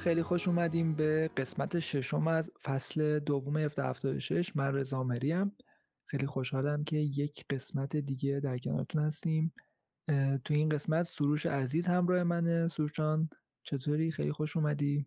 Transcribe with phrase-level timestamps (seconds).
[0.00, 5.56] خیلی خوش اومدیم به قسمت ششم از فصل دوم 1776 من رضا مریم
[6.06, 9.54] خیلی خوشحالم که یک قسمت دیگه در کنارتون هستیم.
[10.44, 12.68] تو این قسمت سروش عزیز همراه منه.
[12.68, 13.28] سروش جان
[13.62, 15.06] چطوری؟ خیلی خوش اومدی؟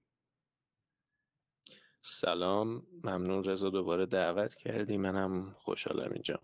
[2.02, 2.83] سلام.
[3.03, 4.97] ممنون رضا دوباره دعوت کردی.
[4.97, 6.39] منم خوشحالم اینجا.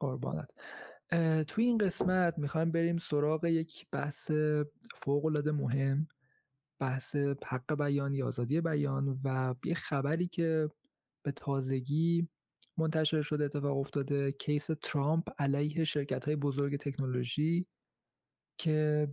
[0.00, 0.48] قربانت.
[1.48, 4.30] توی این قسمت می‌خوایم بریم سراغ یک بحث
[4.94, 6.08] فوق العاده مهم.
[6.80, 10.68] بحث حق بیان یا آزادی بیان و یه خبری که
[11.24, 12.28] به تازگی
[12.78, 17.66] منتشر شده اتفاق افتاده کیس ترامپ علیه شرکت های بزرگ تکنولوژی
[18.58, 19.08] که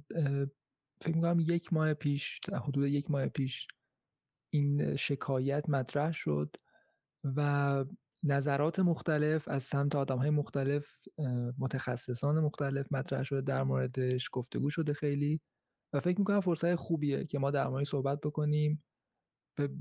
[1.01, 3.67] فکر می‌کنم یک ماه پیش حدود یک ماه پیش
[4.53, 6.55] این شکایت مطرح شد
[7.23, 7.85] و
[8.23, 10.87] نظرات مختلف از سمت آدم های مختلف
[11.59, 15.41] متخصصان مختلف مطرح شده در موردش گفتگو شده خیلی.
[15.93, 18.83] و فکر می‌کنم فرصت خوبیه که ما در مورد صحبت بکنیم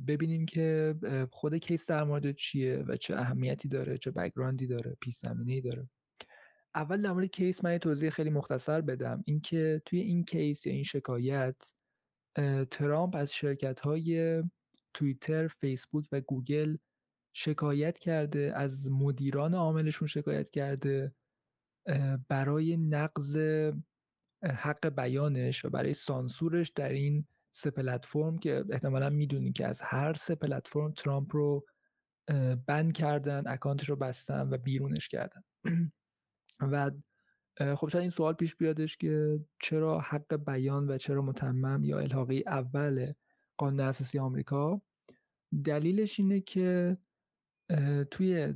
[0.06, 0.94] ببینیم که
[1.30, 5.60] خود case در مورد چیه و چه اهمیتی داره چه background ی داره پیش زمینه
[5.60, 5.90] داره.
[6.74, 9.24] اول در مورد case من یه توضیح خیلی مختصر بدم.
[9.26, 11.72] اینکه توی این case یا این شکایت
[12.70, 14.42] ترامپ از شرکت های
[14.94, 16.76] توییتر، فیسبوک و گوگل
[17.34, 21.14] شکایت کرده از مدیران عاملشون شکایت کرده
[22.28, 23.38] برای نقض
[24.44, 30.14] حق بیانش و برای سانسورش در این سه پلتفرم که احتمالا می‌دونی که از هر
[30.14, 31.66] سه پلتفرم ترامپ رو
[32.66, 35.42] بند کردن اکانتش رو بستن و بیرونش کردن.
[36.60, 36.90] و
[37.76, 42.44] خب شاید این سوال پیش بیادش که چرا حق بیان و چرا متمم یا الحاقی
[42.46, 43.12] اول
[43.56, 44.82] قانون اساسی آمریکا؟
[45.64, 46.98] دلیلش اینه که
[48.10, 48.54] توی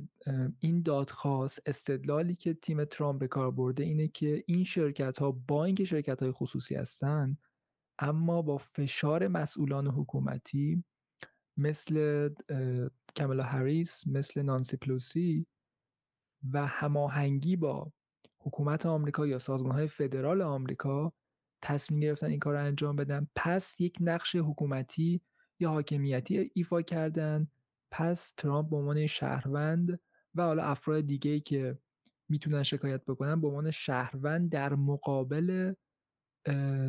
[0.59, 5.65] این دادخواست استدلالی که تیم ترامپ به کار برده اینه که این شرکت ها با
[5.65, 7.37] اینکه شرکت های خصوصی هستن
[7.99, 10.83] اما با فشار مسئولان حکومتی
[11.57, 12.29] مثل
[13.15, 15.45] کملا هریس مثل نانسی پلوسی
[16.51, 17.91] و هماهنگی با
[18.39, 21.13] حکومت آمریکا یا سازمان های فدرال آمریکا
[21.61, 23.27] تصمیم گرفتن این کار رو انجام بدن.
[23.35, 25.21] پس یک نقش حکومتی
[25.59, 27.47] یا حاکمیتی ایفا کردن
[27.91, 29.99] پس ترامپ به عنوان شهروند
[30.35, 31.79] و حالا افراد دیگه ای که
[32.29, 35.73] می‌تونن شکایت بکنن به عنوان شهروند در مقابل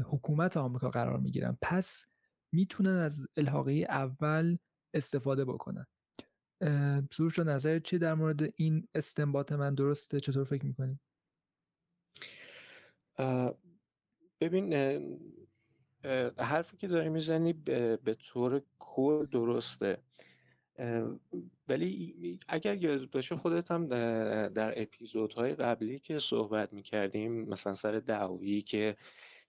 [0.04, 1.58] حکومت آمریکا قرار می‌گیرن.
[1.62, 2.04] پس
[2.52, 4.56] می‌تونن از الحاقه اول
[4.94, 5.86] استفاده بکنن.
[7.12, 11.00] سروش نظر چی در مورد این استنباط من؟ درسته؟ چطور فکر می‌کنی؟
[14.40, 14.72] ببین
[16.38, 20.02] حرفی که داری می‌زنی به طور کل درسته.
[21.68, 23.86] ولی اگر یاد باشه خودت هم
[24.48, 28.96] در اپیزودهای قبلی که صحبت می‌کردیم مثلا سر دعوی که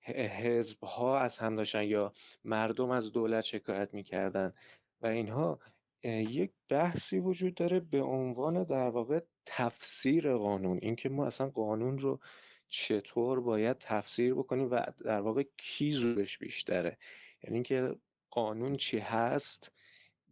[0.01, 2.13] حزب ها از هم داشتن یا
[2.43, 4.53] مردم از دولت شکایت می‌کردن
[5.01, 5.59] و اینها
[6.03, 10.79] یک بحثی وجود داره به عنوان در واقع تفسیر قانون.
[10.81, 12.19] اینکه ما اصلا قانون رو
[12.67, 16.97] چطور باید تفسیر بکنیم و در واقع کی زورش بیشتره.
[17.43, 17.95] یعنی اینکه
[18.31, 19.71] قانون چی هست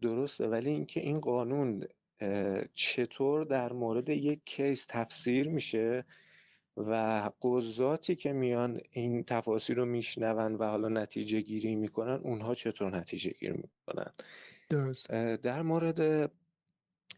[0.01, 1.87] درسته ولی اینکه این قانون
[2.73, 6.05] چطور در مورد یک کیس تفسیر میشه
[6.77, 12.97] و قضاتی که میان این تفاصیل رو میشنون و حالا نتیجه گیری می‌کنن اونها چطور
[12.97, 14.13] نتیجه گیری می‌کنن؟
[14.69, 16.31] درست در مورد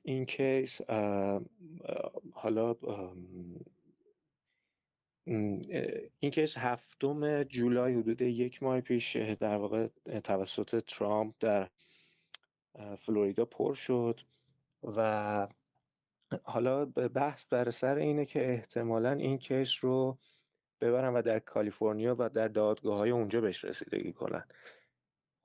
[0.03, 0.81] این کیس
[2.33, 2.75] حالا
[6.19, 9.87] این کیس هفتم جولای حدود یک ماه پیش در واقع
[10.23, 11.69] توسط ترامپ در
[12.97, 14.19] فلوریدا پر شد
[14.83, 15.47] و
[16.43, 20.17] حالا بحث بر سر اینه که احتمالا این کیس رو
[20.81, 24.43] ببرن و در کالیفرنیا و در دادگاه های اونجا بهش رسیدگی کنن.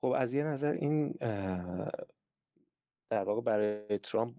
[0.01, 1.11] خب از یه نظر این
[3.09, 4.35] در واقع برای ترامپ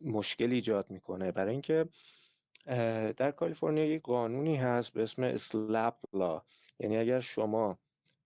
[0.00, 1.32] مشکل ایجاد می‌کنه.
[1.32, 1.88] برای اینکه
[3.16, 6.42] در کالیفرنیا یک قانونی هست به اسم SLAPP law.
[6.80, 7.78] یعنی اگر شما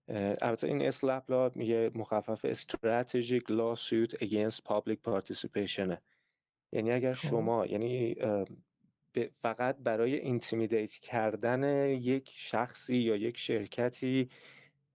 [0.08, 5.97] البته این SLAPP law میگه مخفف strategic lawsuit against public participation
[6.73, 7.29] یعنی اگر خب.
[7.29, 8.17] شما یعنی
[9.38, 14.29] فقط برای intimidate کردن یک شخصی یا یک شرکتی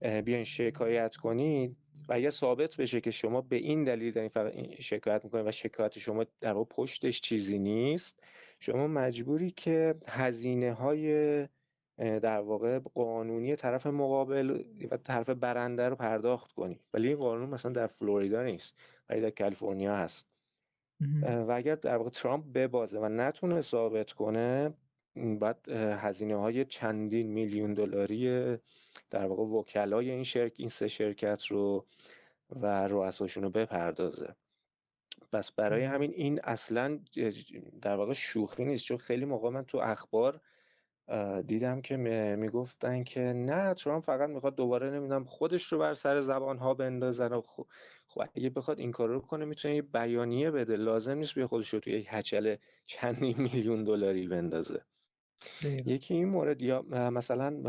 [0.02, 1.78] بیاین شکایت کنید
[2.10, 6.00] و اگر ثابت بشه که شما به این دلیل دارین فقط شکایت می‌کنید و شکایت
[6.00, 8.24] شما در پشتش چیزی نیست
[8.60, 11.48] شما مجبوری که هزینه های
[11.98, 16.80] در واقع قانونی طرف مقابل و طرف برنده رو پرداخت کنی.
[16.94, 20.28] ولی این قانون مثلا در فلوریدا نیست ولی در کالیفرنیا هست.
[21.22, 24.74] و اگر در واقع ترامپ ببازه و نتونه ثابت کنه
[25.40, 28.58] بعد هزینه های چندین میلیون دلاری
[29.10, 31.86] در واقع وکلای این شرک این سه شرکت رو
[32.50, 34.36] و رؤساشون رو بپردازه.
[35.32, 37.00] پس برای همین این اصلا
[37.82, 38.86] در واقع شوخی نیست.
[38.86, 40.42] چون خیلی موقع من تو اخبار
[41.48, 41.98] دیدم که
[42.40, 47.34] می‌گفتن که نه ترامپ فقط می‌خواد دوباره نمی‌دونم خودش رو بر سر زبان ها بندازن
[47.34, 47.68] و خب,
[48.08, 50.76] خب اگه بخواد این کار رو کنه می‌تونه یه بیانیه بده.
[50.76, 52.56] لازم نیست بیا خودش رو توی یک هچل
[52.86, 54.82] چندین میلیون دلاری بندازه.
[55.86, 57.62] یکی این مورد یا مثلا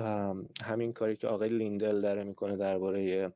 [0.62, 3.33] همین کاری که آقای لیندل داره می‌کنه درباره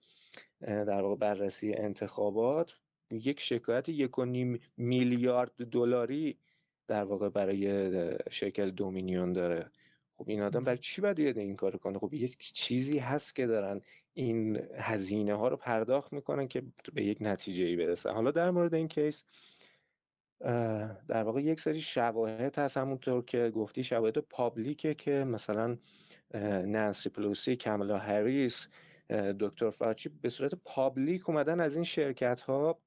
[0.60, 2.72] در واقع بررسی انتخابات
[3.10, 6.38] یک شکایت یک و نیم میلیارد دلاری
[6.86, 7.90] در واقع برای
[8.30, 9.70] شرکت دومینیون داره.
[10.20, 13.80] خب این آدم برای چی باید این کار کنه؟ خب یک چیزی هست که دارن
[14.14, 16.62] این هزینه ها رو پرداخت می‌کنن که
[16.94, 19.24] به یک نتیجه ای برسن حالا در مورد این case
[21.08, 22.76] در واقع یک سری شواهد هست.
[22.76, 25.76] همونطور که گفتی شواهد public ه که مثلا
[26.64, 28.68] نانسی پلوسی کامالا هریس
[29.40, 32.80] دکتر فاوچی به صورت public اومدن از این شرکت ها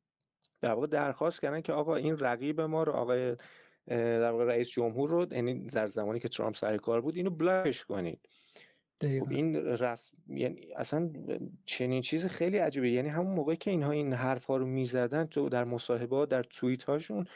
[0.62, 3.36] در واقع درخواست کردن که آقا این رقیب ما رو آقای
[3.88, 7.69] در واقع رئیس جمهور رو یعنی در زمانی که ترامپ سر کار بود اینو block
[7.69, 8.19] ش کنید.
[9.01, 11.12] خب این رسم یعنی اصلا
[11.65, 12.91] چنین چیز خیلی عجیبه.
[12.91, 16.83] یعنی همون موقعی که اینها این حرف ها رو می‌زدن تو در مصاحبه در توییت
[16.83, 17.27] هاشون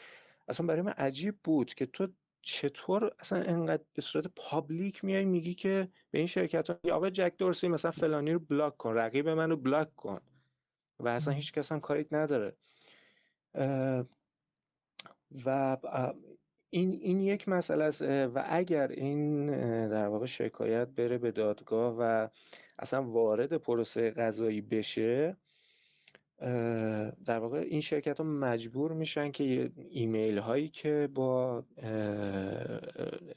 [0.48, 2.08] اصلا برای من عجیب بود که تو
[2.42, 7.32] چطور اصلا انقدر به صورت public میای میگی که به این شرکت ها آقا جک
[7.38, 10.20] دورسی مثلا فلانی رو block کن رقیب منو block کن.
[11.00, 12.56] و اصلا هیچ کس هم کاریت نداره.
[15.44, 15.76] و
[16.70, 19.46] این, این یک مسئله است و اگر این
[19.88, 22.28] در واقع شکایت بره به دادگاه و
[22.78, 25.36] اصلا وارد پروسه قضایی بشه
[27.26, 31.64] در واقع این شرکت ها مجبور میشن که ایمیل هایی که با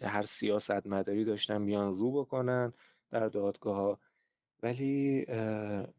[0.01, 2.73] هر سیاست مداری داشتن بیان رو بکنن
[3.11, 3.99] در دادگاه ها
[4.63, 5.25] ولی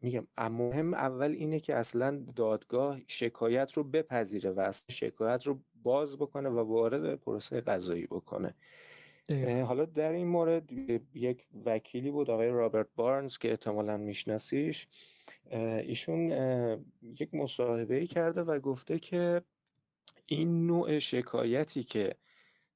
[0.01, 6.17] میگم مهم اول اینه که اصلا دادگاه شکایت رو بپذیره و اصلا شکایت رو باز
[6.17, 8.55] بکنه و وارد پروسه قضایی بکنه.
[9.67, 10.71] حالا در این مورد
[11.13, 14.87] یک وکیلی بود آقای رابرت بارنز که احتمالا میشناسیش.
[15.51, 16.31] ایشون
[17.19, 19.41] یک مصاحبه کرده و گفته که
[20.25, 22.15] این نوع شکایتی که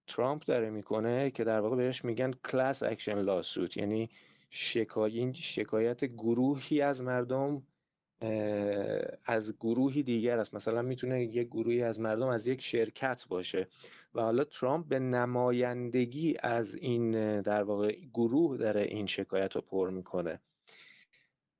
[0.07, 4.09] ترامپ داره می‌کنه که در واقع بهش میگن class action lawsuit یعنی
[4.49, 7.63] شکایت شکایت گروهی از مردم
[9.25, 10.53] از گروهی دیگر است.
[10.53, 13.67] مثلا می‌تونه یک گروهی از مردم از یک شرکت باشه
[14.15, 19.89] و حالا ترامپ به نمایندگی از این در واقع گروه داره این شکایت رو پر
[19.89, 20.41] می‌کنه.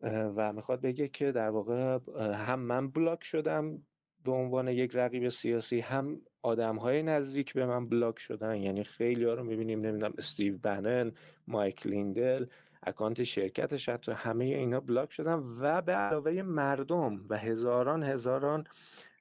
[0.02, 3.84] و می‌خواد بگه که در واقع هم من block شدم
[4.24, 8.56] به عنوان یک رقیب سیاسی هم آدم های نزدیک به من block شدن.
[8.56, 11.12] یعنی خیلی ها رو می‌بینیم نمی‌دونم استیو بنن
[11.48, 12.46] مایک لیندل
[12.84, 18.64] account شرکتش حتی همه اینا block شدن و به علاوه مردم و هزاران هزاران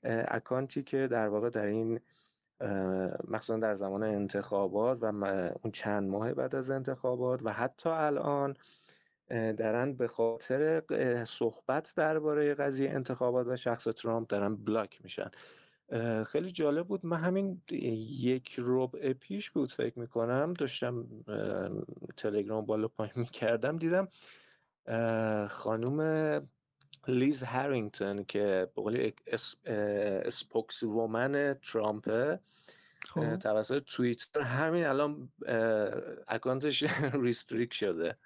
[0.05, 2.01] اکانتی که در واقع در این
[3.29, 5.07] مخصوصا در زمان انتخابات و
[5.63, 8.57] اون چند ماه بعد از انتخابات و حتی الان
[9.31, 10.83] دارن به خاطر
[11.25, 15.31] صحبت درباره قضیه انتخابات و شخص ترامپ دارن بلاک میشن.
[16.27, 17.07] خیلی جالب بود.
[17.07, 17.63] من همین
[18.21, 20.53] یک ربع پیش بود فکر می‌کنم.
[20.53, 21.07] داشتم
[22.17, 23.77] تلگرام بالا پایین می‌کردم.
[23.77, 24.09] دیدم
[25.49, 26.49] خانوم
[27.09, 29.11] لیز هرینگتون که به قول
[30.25, 32.41] spokeswoman ترامپه
[33.09, 33.35] خب.
[33.35, 35.33] توسط توییتر همین الان
[36.29, 36.85] account ش
[37.25, 38.17] restrict شده.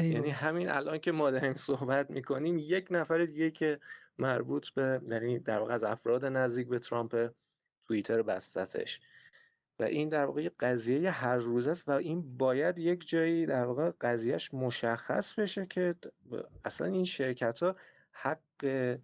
[0.00, 3.80] یعنی همین الان که ما داریم صحبت می‌کنیم یک نفر دیگه که
[4.18, 7.30] مربوط به یعنی در واقع از افراد نزدیک به ترامپ
[7.86, 9.00] توییتر بستتش.
[9.78, 13.90] و این در واقع قضیه هر روز است و این باید یک جایی در واقع
[14.00, 15.94] قضیهش مشخص بشه که
[16.64, 17.76] اصلا این شرکت ها
[18.12, 18.98] حق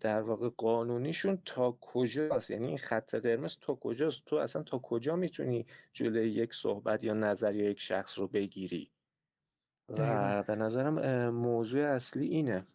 [0.00, 5.16] در واقع قانونیشون تا کجاست؟ یعنی این خط قرمز تا کجاست؟ تو اصلا تا کجا
[5.16, 8.90] می‌تونی جلوی یک صحبت یا نظر یا یک شخص رو بگیری؟
[9.88, 12.66] و به نظرم موضوع اصلی اینه.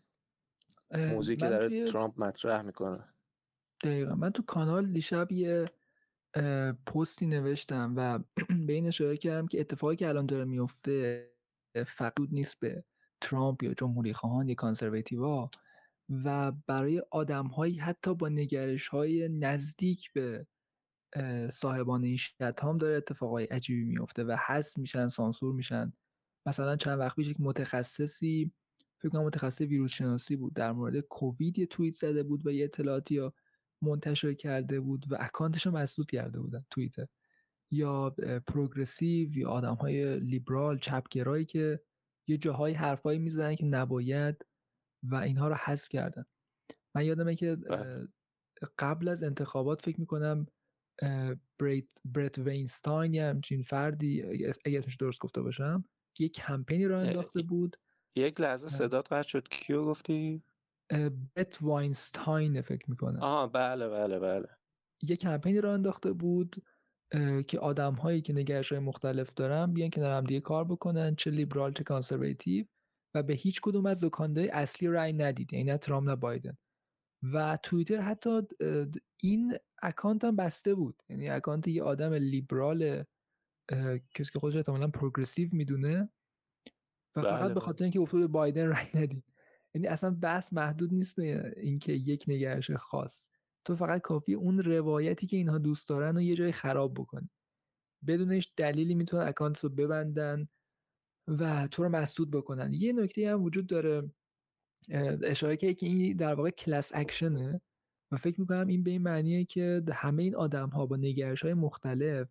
[0.94, 3.14] موضوعی که داره ترامپ مطرح می‌کنه.
[3.84, 4.16] دقیقا.
[4.16, 5.66] من تو کانال دیشب یه
[6.86, 8.20] پستی نوشتم و
[8.68, 11.30] به این اشاره کردم که اتفاقی که الان داره میفته
[11.88, 12.84] فقط نیست به
[13.22, 15.50] ترامپ یا جمهوری خواهان یا کانسرواتیوا
[16.10, 20.48] و برای آدمهایی حتی با نگرش های نزدیک به
[21.52, 22.20] صاحبان این
[22.62, 25.94] هم داره اتفاقای عجیبی میفته و حذف میشن سانسور میشن.
[26.46, 28.52] مثلا چند وقت پیش یک متخصصی
[29.04, 30.54] فکر کنم متخصص ویروس شناسی بود.
[30.54, 33.34] در مورد کووید یه توییت زده بود و یه اطلاعاتی یا
[33.82, 37.08] منتشر کرده بود و اکانتش رو مسدود کرده بودن توییتر
[37.72, 38.10] یا
[38.48, 41.82] progressive یا آدم های لیبرال چپگرایی که
[42.28, 44.46] یه جاهای حرفایی می‌زنن که نباید
[45.04, 46.26] و اینها رو حذف کردن.
[46.96, 48.08] من یادمه که بله.
[48.80, 50.46] قبل از انتخابات فکر می‌کنم
[51.60, 54.24] بریت برت وینستاین یا همچین فردی
[54.66, 55.86] اگه اسمش درست گفته باشم
[56.20, 57.78] یک کمپینی رو انداخته بود
[58.16, 59.48] یک لحظه صدات قطع شد.
[59.48, 60.44] کیو گفتی؟
[61.36, 63.20] برت واینستاین فکر می‌کنم.
[63.22, 64.48] آها بله بله بله.
[65.04, 66.56] یک کمپینی رو انداخته بود
[67.48, 71.32] که آدم هایی که نگرش های مختلف دارن بیان که هم دیگه کار بکنن چه
[71.32, 72.66] لیبرال چه conservative
[73.16, 76.58] و به هیچ کدوم از کاندیدهای اصلی رای ندید یعنی نه ترامپ نه بایدن.
[77.34, 78.42] و توییتر حتی
[79.24, 79.54] این
[79.84, 81.04] account هم بسته بود.
[81.10, 83.04] یعنی account یه آدم لیبرال
[84.16, 86.10] کسی که خودش احتمالاً progressive می‌دونه.
[87.16, 87.60] و فقط به بله.
[87.60, 89.24] خاطر اینکه گفت به بایدن رای ندید
[89.74, 93.28] یعنی اصلا بحث محدود نیست به اینکه یک نگرش خاص.
[93.66, 97.30] تو فقط کافی اون روایتی که اینها دوست دارن و یه جای خراب بکنی.
[98.08, 100.48] بدونش دلیلی می‌تونن اکانت رو ببندن
[101.28, 102.74] و تو رو مسدود بکنن.
[102.74, 104.12] یه نکته هم وجود داره
[105.24, 107.62] اشاره که این در واقع کلاس اکشنه
[108.12, 111.54] و فکر می‌کنم این به این معنیه که همه این آدم ها با نگرش های
[111.54, 112.28] مختلف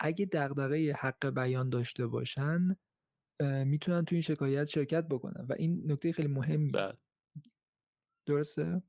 [0.00, 2.76] اگه دغدغه حق بیان داشته باشن
[3.40, 6.92] می‌تونن تو این شکایت شرکت بکنن و این نکته خیلی مهمیه بله.
[8.26, 8.82] درسته؟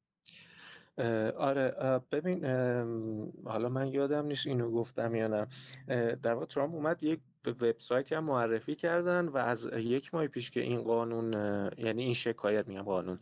[1.38, 1.72] آره
[2.12, 2.46] ببین
[3.46, 5.48] حالا من یادم نیست اینو گفتم یا نه
[6.16, 10.62] در واقع ترامپ اومد یک وبسایتی هم معرفی کردن و از یک ماه پیش که
[10.62, 11.34] این قانون
[11.78, 13.18] یعنی این شکایت میگم قانون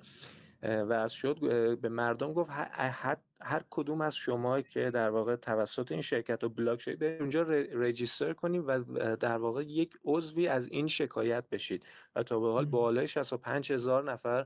[0.64, 1.40] و از شد
[1.82, 6.50] به مردم گفت هر, هر کدوم از شما که در واقع توسط این شرکت رو
[6.50, 7.42] بلاک شدید به اونجا
[7.74, 8.84] رجیستر کنید و
[9.16, 11.86] در واقع یک عضوی از این شکایت بشید.
[12.16, 14.46] و تا به حال بالای 65 هزار نفر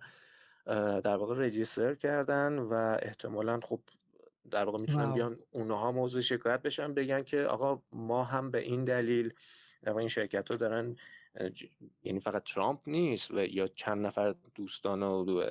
[1.04, 3.80] در واقع رجیستر کردن و احتمالا خب
[4.51, 8.84] در واقع می‌تونن بیان اونها موضوع شکایت بشن بگن که آقا ما هم به این
[8.84, 9.34] دلیل
[9.84, 10.96] در این شرکت ها دارن
[12.03, 15.43] یعنی فقط ترامپ نیست و یا چند نفر دوستان و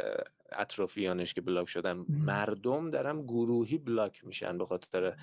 [0.52, 5.16] اطرافیانش که بلاک شدن مردم دارن گروهی بلاک میشن به خاطر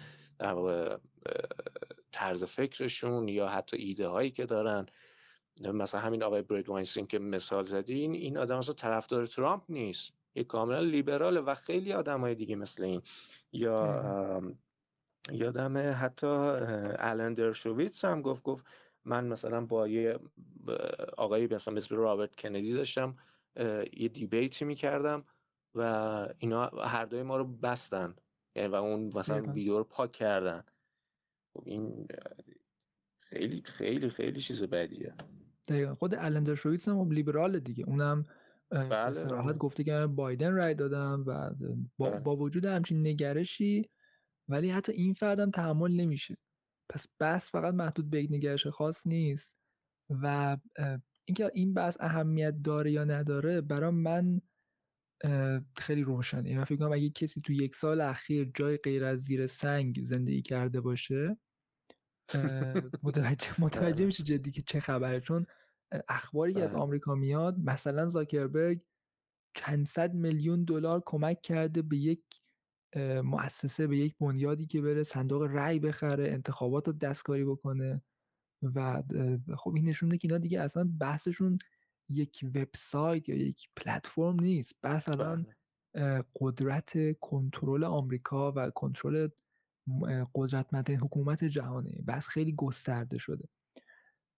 [2.11, 4.85] طرز فکرشون یا حتی ایده هایی که دارن.
[5.61, 10.13] مثلا همین آقای برید واینستین که مثال زدین این آدم اصلا طرفدار ترامپ نیست.
[10.35, 13.01] یه کاملا لیبراله و خیلی آدم های دیگه مثل این.
[13.51, 14.41] یا
[15.31, 18.65] یادم حتی الندر شویتس هم گفت گفت
[19.05, 20.19] من مثلا با یه
[21.17, 23.17] آقایی مثلا مثل رابرت کندی داشتم
[23.93, 25.23] یه دیبیتی می‌کردم
[25.75, 25.81] و
[26.37, 28.15] اینا هر دوی ما رو بستن.
[28.55, 30.63] یعنی و اون مثلا ویدیو رو پاک کردن.
[31.53, 32.07] خب این
[33.19, 35.13] خیلی خیلی خیلی چیز بدیه.
[35.67, 35.95] دقیقا.
[35.95, 37.83] خود الندر شویتس هم لیبرال دیگه.
[37.87, 38.25] اونم
[38.71, 39.57] بله راحت بله.
[39.57, 41.49] گفته که بایدن رای دادم و
[41.97, 42.19] با, بله.
[42.19, 43.89] با وجود همچین نگرشی
[44.47, 46.37] ولی حتی این فردم تحمل نمیشه.
[46.89, 49.57] پس بحث فقط محدود به یک نگرش خاص نیست
[50.09, 50.57] و
[51.25, 54.41] اینکه این بحث اهمیت داره یا نداره برای من
[55.77, 59.47] خیلی روشنه من فکر کنم اگه کسی تو یک سال اخیر جای غیر از زیر
[59.47, 61.37] سنگ زندگی کرده باشه
[63.03, 64.05] متوجه متوجه آره.
[64.05, 65.45] میشه جدی که چه خبره چون
[66.09, 66.81] اخباری که از بله.
[66.81, 68.81] آمریکا میاد مثلا زاکربرگ
[69.55, 72.23] چند صد میلیون دلار کمک کرده به یک
[73.23, 78.01] مؤسسه به یک بنیادی که بره صندوق رأی بخره انتخابات رو دستکاری بکنه
[78.63, 79.03] و
[79.57, 81.57] خب این نشون میده که اینا دیگه اصلا بحثشون
[82.09, 84.73] یک وبسایت یا یک پلتفرم نیست.
[84.81, 85.45] بحث الان
[85.93, 86.23] بله.
[86.41, 89.27] قدرت کنترل آمریکا و کنترل
[90.35, 92.01] قدرتمندترین حکومت جهانه.
[92.05, 93.47] بحث خیلی گسترده شده.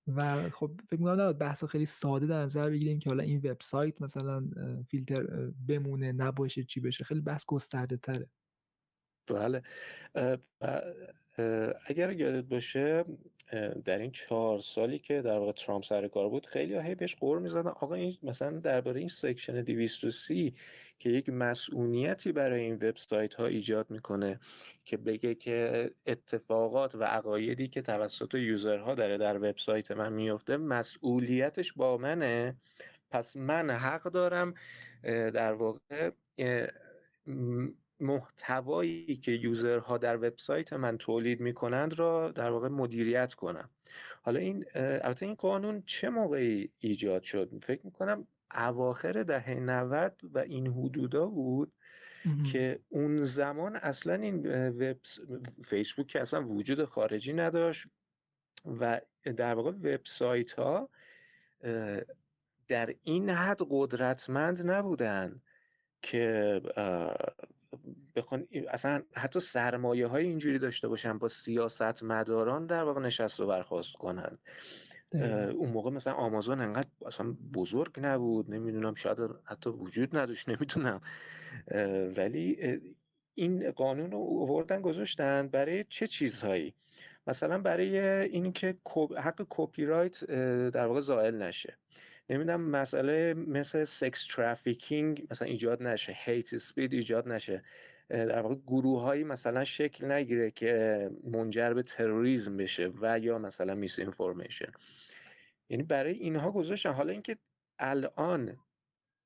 [0.07, 4.49] و خب فکر می‌کنم بحث خیلی ساده در نظر بگیریم که حالا این وبسایت مثلا
[4.87, 8.29] فیلتر بمونه نباشه چی بشه خیلی بحث گسترده تره.
[9.33, 9.61] بله.
[11.85, 13.05] اگر یادت باشه
[13.85, 17.39] در این چهار سالی که در واقع ترامپ سر کار بود خیلی هی بهش غر
[17.39, 20.53] می‌زدن آقا این مثلا درباره این section 230
[20.99, 24.39] که یک مسئولیتی برای این وبسایت ها ایجاد می‌کنه
[24.85, 30.57] که بگه که اتفاقات و عقایدی که توسط user ها داره در وبسایت من میفته
[30.57, 32.55] مسئولیتش با منه.
[33.11, 34.53] پس من حق دارم
[35.03, 36.11] در واقع
[37.99, 43.69] محتوایی که user ها در وبسایت من تولید می‌کنند را در واقع مدیریت کنم.
[44.21, 50.37] حالا این البته این قانون چه موقعی ایجاد شد؟ فکر می‌کنم اواخر دهه 90 و
[50.39, 51.73] این حدودا بود
[52.51, 54.97] که اون زمان اصلا این وب
[55.63, 57.87] فیسبوک که اصلا وجود خارجی نداشت
[58.79, 60.89] و در واقع وبسایت ها
[62.67, 65.41] در این حد قدرتمند نبودن
[66.01, 66.61] که
[68.15, 73.47] بخوان اصلا حتی سرمایه های اینجوری داشته باشن با سیاست مداران در واقع نشست و
[73.47, 74.33] برخواست کنن.
[75.53, 81.01] اون موقع مثلا آمازون انقدر اصلا بزرگ نبود نمی‌دونم شاید حتی وجود نداشت نمی‌دونم.
[82.17, 82.57] ولی
[83.33, 86.73] این قانون رو آوردن گذاشتن برای چه چیزهایی؟
[87.27, 88.77] مثلا برای اینکه
[89.17, 90.25] حق کپی رایت
[90.69, 91.77] در واقع زائل نشه.
[92.29, 97.63] نمی‌دونم مسئله مثل sex trafficking مثلا ایجاد نشه hate speech ایجاد نشه.
[98.09, 103.75] در واقع گروه هایی مثلا شکل نگیره که منجر به تروریسم بشه و یا مثلا
[103.75, 104.71] misinformation
[105.69, 106.93] یعنی برای اینها گذاشتن.
[106.93, 107.37] حالا اینکه
[107.79, 108.57] الان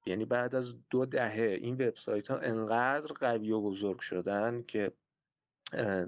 [0.05, 4.91] یعنی بعد از دو دهه این وبسایت ها انقدر قوی و بزرگ شدن که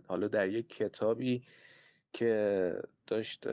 [0.08, 1.44] حالا در یک کتابی
[2.14, 2.74] که
[3.08, 3.48] داشت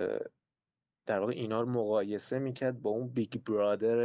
[1.07, 3.97] در واقع اینا رو مقایسه می‌کرد با اون Big Brother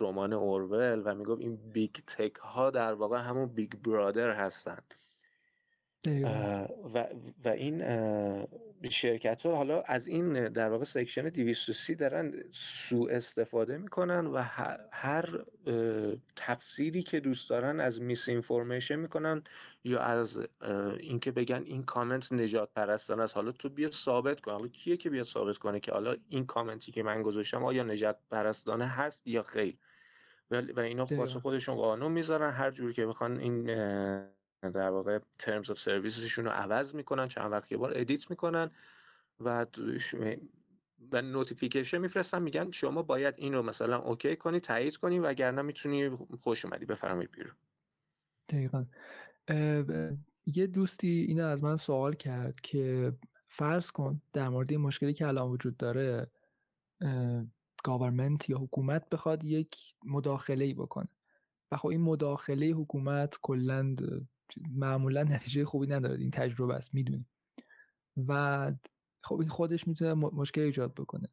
[0.00, 4.78] رمان اورول و می‌گفت این Big Tech ها در واقع همون Big Brother هستن.
[6.94, 7.06] و,
[7.44, 7.82] و این
[8.88, 14.42] شرکت ها حالا از این در واقع section 230 دارن سو استفاده می‌کنن و
[14.92, 15.44] هر
[16.36, 19.42] تفسیری که دوست دارن از misinformation می‌کنن
[19.84, 20.46] یا از
[21.00, 23.36] اینکه بگن این کامنت نژادپرستانه است.
[23.36, 24.52] حالا تو بیا ثابت کن.
[24.52, 28.86] حالا کیه که بیا ثابت کنه که حالا این کامنتی که من گذاشتم آیا نژادپرستانه
[28.86, 29.78] هست یا خیر؟
[30.50, 32.50] و اینا واسه خودشون قانون می‌ذارن.
[32.50, 33.70] هر جور که بخوان این
[34.62, 38.70] در واقع terms of service شون رو عوض می‌کنن چند وقت یه بار edit می‌کنن
[39.40, 39.66] و
[41.12, 46.10] و notification میفرستن میگن شما باید این رو مثلا okay کنی تایید کنی وگرنه می‌تونی
[46.40, 47.54] خوش اومدی بفرمایید بیرون.
[48.48, 48.86] دقیقا.
[50.46, 53.12] یه دوستی اینو از من سوال کرد که
[53.48, 56.30] فرض کن در مورد این مشکلی که الان وجود داره
[57.84, 61.08] government یا حکومت بخواد یک مداخله ای بکنه.
[61.72, 63.96] و خب این مداخله حکومت کلا
[64.70, 66.20] معمولا نتیجه خوبی نداره.
[66.20, 67.28] این تجربه است می‌دونیم
[68.16, 68.72] و
[69.24, 71.28] خب این خودش می‌تونه مشکل ایجاد بکنه.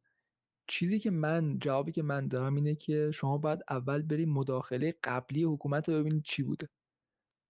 [0.67, 5.43] چیزی که من جوابی که من دارم اینه که شما باید اول بریم مداخله قبلی
[5.43, 6.69] حکومت رو ببینید چی بوده.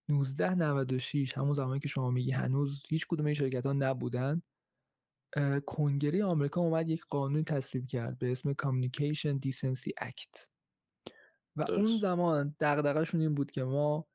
[0.10, 4.42] 1996 همون زمانی که شما میگی هنوز هیچ کدوم این شرکت ها نبودن
[5.66, 10.48] کنگره آمریکا اومد یک قانون تصویب کرد به اسم Communication Decency Act.
[11.56, 14.08] و اون زمان دغدغه‌شون این بود که ما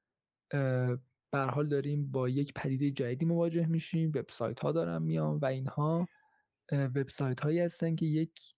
[1.32, 6.08] به حال داریم با یک پدیده جدیدی مواجه میشیم وبسایت ها دارن میان و اینها
[6.72, 8.54] وبسایت هایی هستن که یک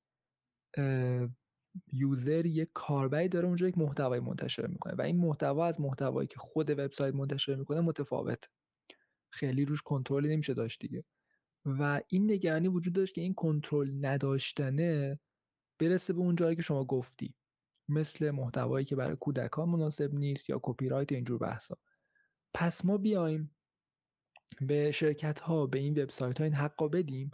[1.93, 6.37] یوزر یک کاربری داره اونجا یک محتوایی منتشر می‌کنه و این محتوا از محتوایی که
[6.39, 8.45] خود وبسایت منتشر می‌کنه متفاوت
[9.31, 11.05] خیلی روش کنترلی نمیشه داشت دیگه.
[11.65, 15.21] و این نگرانی وجود داشت که این کنترل نداشتنه
[15.81, 17.35] برسه به اون جایی که شما گفتی.
[17.89, 21.77] مثل محتوایی که برای کودکان مناسب نیست یا کپی رایت اینجور بحثا.
[22.55, 23.51] پس ما بیایم
[24.61, 27.31] به شرکت ها به این وبسایت ها این حقا بدیم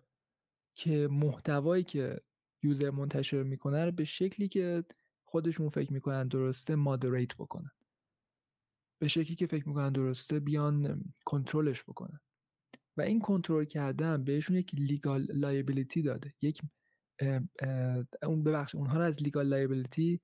[0.77, 2.21] که محتوایی که
[2.63, 4.85] user منتشر می‌کنه رو به شکلی که
[5.25, 7.71] خودشون فکر می‌کنن درسته moderate بکنن.
[9.03, 12.21] به شکلی که فکر می‌کنن درسته بیان کنترلش بکنن.
[12.97, 16.35] و این کنترل کردن بهشون یک legal liability داده.
[16.43, 16.63] یک
[18.23, 20.21] اون ببخش اونها رو از legal liability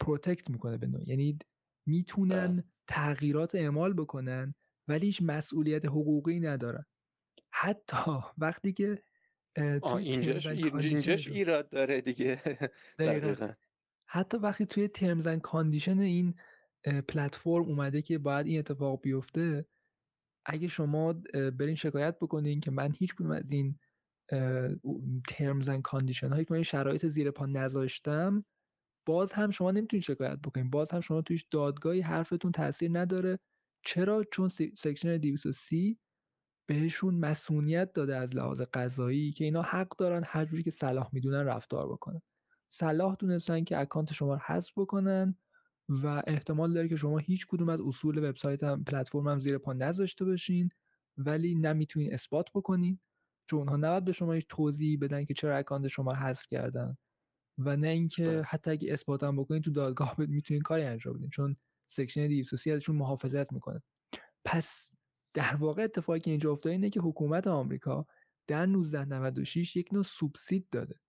[0.00, 1.38] protect می‌کنه به نوع یعنی
[1.86, 4.54] می‌تونن تغییرات اعمال بکنن
[4.88, 6.84] ولی هیچ مسئولیت حقوقی ندارن.
[7.50, 7.96] حتی
[8.38, 9.02] وقتی که
[9.56, 12.40] توی اینجاش, اینجاش ایراد داره دیگه.
[12.98, 13.52] دقیقا.
[14.06, 16.34] حتی وقتی توی terms condition این
[17.08, 19.66] پلتفرم اومده که باید این اتفاق بیفته
[20.46, 23.78] اگه شما برین شکایت بکنین که من هیچ کدوم از این
[25.28, 28.44] terms and condition هایی که من شرایط زیر پا نذاشتم
[29.06, 33.38] باز هم شما نمی‌تونید شکایت بکنید باز هم شما تویش دادگاهی حرفتون تاثیر نداره.
[33.86, 35.98] چرا؟ چون section 230
[36.68, 41.44] بهشون مسئولیت داده از لحاظ قضایی که اینا حق دارن هر جوری که صلاح می‌دونن
[41.46, 42.20] رفتار بکنن.
[42.68, 45.36] صلاح دونستن که account شما رو حذف بکنن
[45.88, 49.72] و احتمال داره که شما هیچ کدوم از اصول وبسایت هم پلتفرم هم زیر پا
[49.72, 50.70] نذاشته باشین
[51.16, 53.00] ولی نمی‌تونین اثبات بکنین.
[53.46, 56.96] چون اونها نباید به شما هیچ توضیحی بدن که چرا account شما حذف کردن.
[57.66, 58.42] و نه اینکه بله.
[58.42, 61.56] حتی اگه اثبات هم بکنین تو دادگاه می‌تونین کاری انجام بدین چون
[61.90, 63.82] section 230 ازشون محافظت می‌کنه.
[64.44, 64.92] پس
[65.34, 68.06] در واقع اتفاقی که اینجا افتاده اینه که حکومت آمریکا
[68.48, 71.00] در 1996 یک نوع سوبسید داده.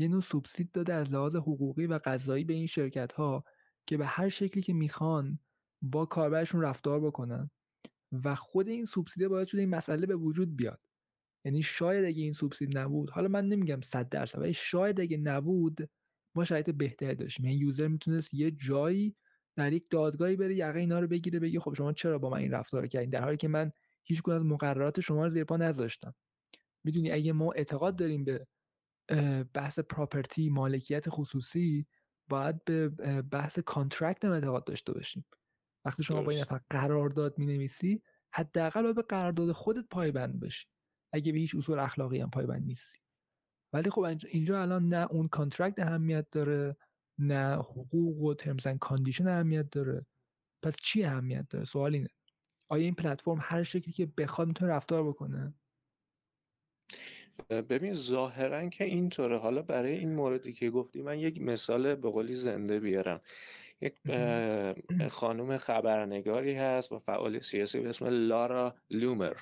[0.00, 3.44] یه نوع سوبسید داده از لحاظ حقوقی و قضایی به این شرکت ها
[3.86, 5.38] که به هر شکلی که می‌خوان
[5.82, 7.50] با کاربرشون رفتار بکنن
[8.12, 10.80] و خود این سوبسیده باید شده این مسئله به وجود بیاد.
[11.46, 15.90] یعنی شاید اگه این سوبسید نبود حالا من نمیگم 100 درصد ولی شاید اگه نبود
[16.34, 17.46] ما شرایط بهتری داشتیم.
[17.46, 19.16] یعنی یوزر می‌تونست یه جایی
[19.56, 22.50] در یک دادگاهی بره یقه اینا رو بگیره بگه خب شما چرا با من این
[22.50, 26.14] رفتار کردین؟ در حالی که من هیچ از مقررات شما رو زیر پا نذاشتم.
[26.84, 28.46] می‌دونی اگه ما اعتقاد داریم به
[29.54, 31.86] بحث پراپرتی مالکیت خصوصی
[32.28, 32.88] باید به
[33.22, 35.24] بحث contract هم اعتقاد داشته باشیم.
[35.84, 40.66] وقتی شما با این نفر قرارداد می نویسی حداقل به قرارداد خودت پایبند بشی
[41.16, 42.98] اگه به هیچ اصول اخلاقی هم پایبند نیستی.
[43.72, 46.76] ولی خب اینجا الان نه اون contract اهمیت داره
[47.18, 50.06] نه حقوق و terms and condition اهمیت داره.
[50.62, 52.08] پس چی اهمیت داره؟ سوال اینه.
[52.70, 55.54] آیا این پلتفرم هر شکلی که بخواد می‌تونه رفتار بکنه؟
[57.50, 59.38] ببین ظاهرا که اینطوره.
[59.38, 63.20] حالا برای این موردی که گفتی من یک مثال به قولی زنده بیارم.
[63.80, 63.94] یک
[65.08, 69.36] خانم خبرنگاری هست و فعال سیاسی به اسم لارا لومر.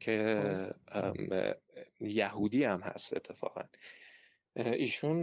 [0.00, 0.74] که.
[2.00, 3.62] یهودی هم هست اتفاقا.
[4.56, 5.20] ایشون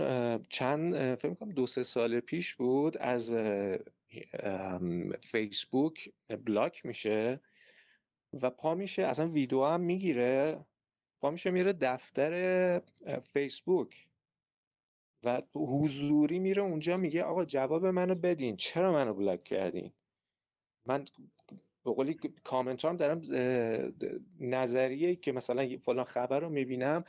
[0.50, 3.34] چند فکر کنم دو سه سال پیش بود از
[5.20, 6.10] فیسبوک
[6.46, 7.40] بلاک میشه
[8.34, 10.66] و پا میشه اصلا ویدیو هم می‌گیره
[11.22, 12.82] پا میشه میره دفتر
[13.34, 14.08] فیسبوک.
[15.24, 19.92] و حضوری میره اونجا میگه آقا جواب منو بدین چرا منو بلاک کردین؟
[20.86, 21.06] من
[21.86, 23.22] به قولی کامنت هم دارم
[24.40, 27.04] نظریه که مثلا فلان خبر رو می‌بینم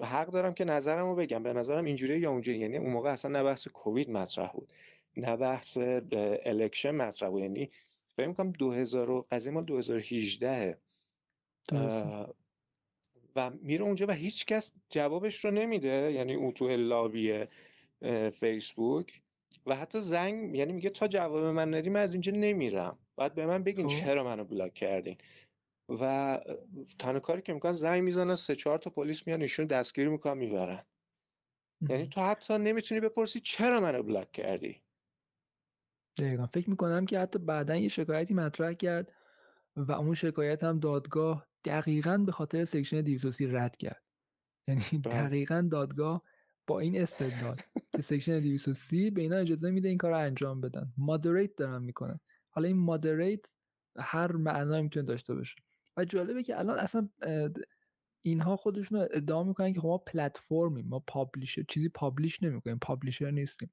[0.00, 1.42] حق دارم که نظرم رو بگم.
[1.42, 4.72] به نظرم اینجوری یا اونجوری یعنی اون موقع اصلا نه بحث کووید مطرح بود
[5.16, 5.78] نه بحث
[6.46, 7.42] election مطرح بود.
[7.42, 7.70] یعنی
[8.16, 10.78] فکر می‌کنم 2000 قضیه مال 2018
[13.36, 16.12] و میره اونجا و هیچ کس جوابش رو نمیده.
[16.12, 17.44] یعنی اون تو lobby
[18.32, 19.20] فیسبوک.
[19.66, 22.98] و حتی زنگ یعنی میگه تا جواب من ندی من از اینجا نمیرم.
[23.16, 23.96] باید به من بگین خب.
[24.00, 25.18] چرا منو block کردین.
[26.00, 26.40] و
[26.98, 30.86] تنها کاری که می‌کنن زنگ می‌زنن سه چهار تا پلیس میان ایشون دستگیری می‌کنن می‌برن.
[31.88, 34.82] یعنی تو حتی نمی‌تونی بپرسی چرا منو block کردی.
[36.18, 36.46] دقیقا.
[36.46, 39.12] فکر می‌کنم که حتی بعدا یه شکایتی مطرح کرد
[39.76, 44.02] و اون شکایت هم دادگاه دقیقا به خاطر section 230 رد کرد.
[44.68, 45.28] یعنی بله.
[45.28, 46.22] دقیقا دادگاه
[46.66, 47.56] با این استدلال
[47.96, 50.92] که section 230 به اینا اجازه میده این کار رو انجام بدن.
[50.96, 52.20] moderate دارن می‌کنن.
[52.54, 53.46] حالا این moderate
[53.98, 55.56] هر معنایی می‌تونه داشته باشه.
[55.96, 57.08] و جالبه که الان اصلا
[58.20, 63.30] اینها خودشون رو ادعا می‌کنن که خب ما پلتفرمیم ما publisher چیزی publish نمی‌کنیم publisher
[63.30, 63.70] نیستیم.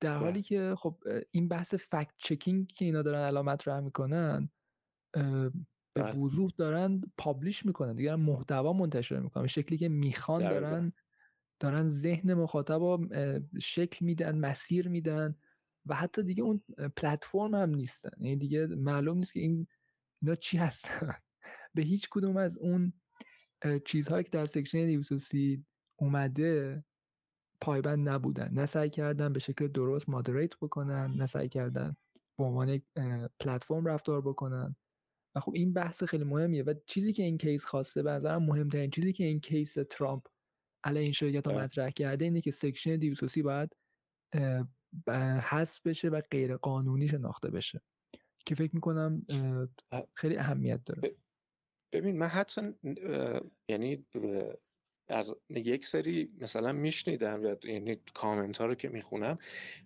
[0.00, 0.42] در حالی بله.
[0.42, 4.50] که خب این بحث fact checking که اینا دارن علامت راه می‌کنن
[5.12, 5.50] به
[5.94, 6.12] بله.
[6.12, 9.42] وضوح دارن publish می‌کنن دیگه محتوا منتشر می‌کنن.
[9.42, 10.92] به شکلی که می‌خوان دارن
[11.60, 12.80] دارن ذهن مخاطب
[13.60, 15.36] شکل میدن مسیر میدن.
[15.86, 16.62] و حتی دیگه اون
[16.96, 18.10] پلتفرم هم نیستن.
[18.18, 19.66] یعنی دیگه معلوم نیست که این
[20.22, 21.14] اینا چی هستن.
[21.74, 22.92] به هیچ کدوم از اون
[23.84, 25.64] چیزهایی که در section 230
[25.96, 26.84] اومده
[27.60, 28.50] پایبند نبودن.
[28.52, 31.96] نه سعی کردن به شکل درست moderate بکنن نه سعی کردن
[32.38, 32.82] به عنوان
[33.40, 34.76] پلتفرم رفتار بکنن.
[35.34, 38.90] و خب این بحث خیلی مهمیه و چیزی که این case خواسته به نظرم مهمترین
[38.90, 40.26] چیزی که این case ترامپ
[40.84, 41.58] علیه این شرکت ها.
[41.58, 43.76] مطرح کرده اینه که section 230 باید
[45.42, 47.80] حذف بشه و غیر قانونی شناخته بشه.
[48.46, 49.26] که فکر می‌کنم
[50.14, 51.16] خیلی اهمیت داره.
[51.92, 52.60] ببین من حتی
[53.68, 54.06] یعنی
[55.08, 59.38] از یک سری مثلا میشنیدم یعنی کامنت ها رو که می‌خونم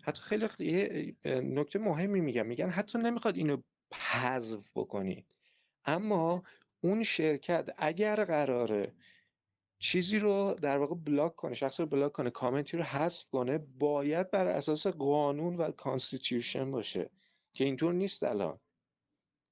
[0.02, 2.46] حتی خیلی نکته مهمی میگم.
[2.46, 3.56] میگن حتی نمی‌خواد اینو
[3.94, 5.26] حذف بکنید
[5.84, 6.42] اما
[6.80, 8.94] اون شرکت اگر قراره
[9.82, 14.30] چیزی رو در واقع block کنه شخص رو block کنه کامنتی رو حذف کنه باید
[14.30, 17.10] بر اساس قانون و constitution باشه
[17.54, 18.58] که اینطور نیست الان.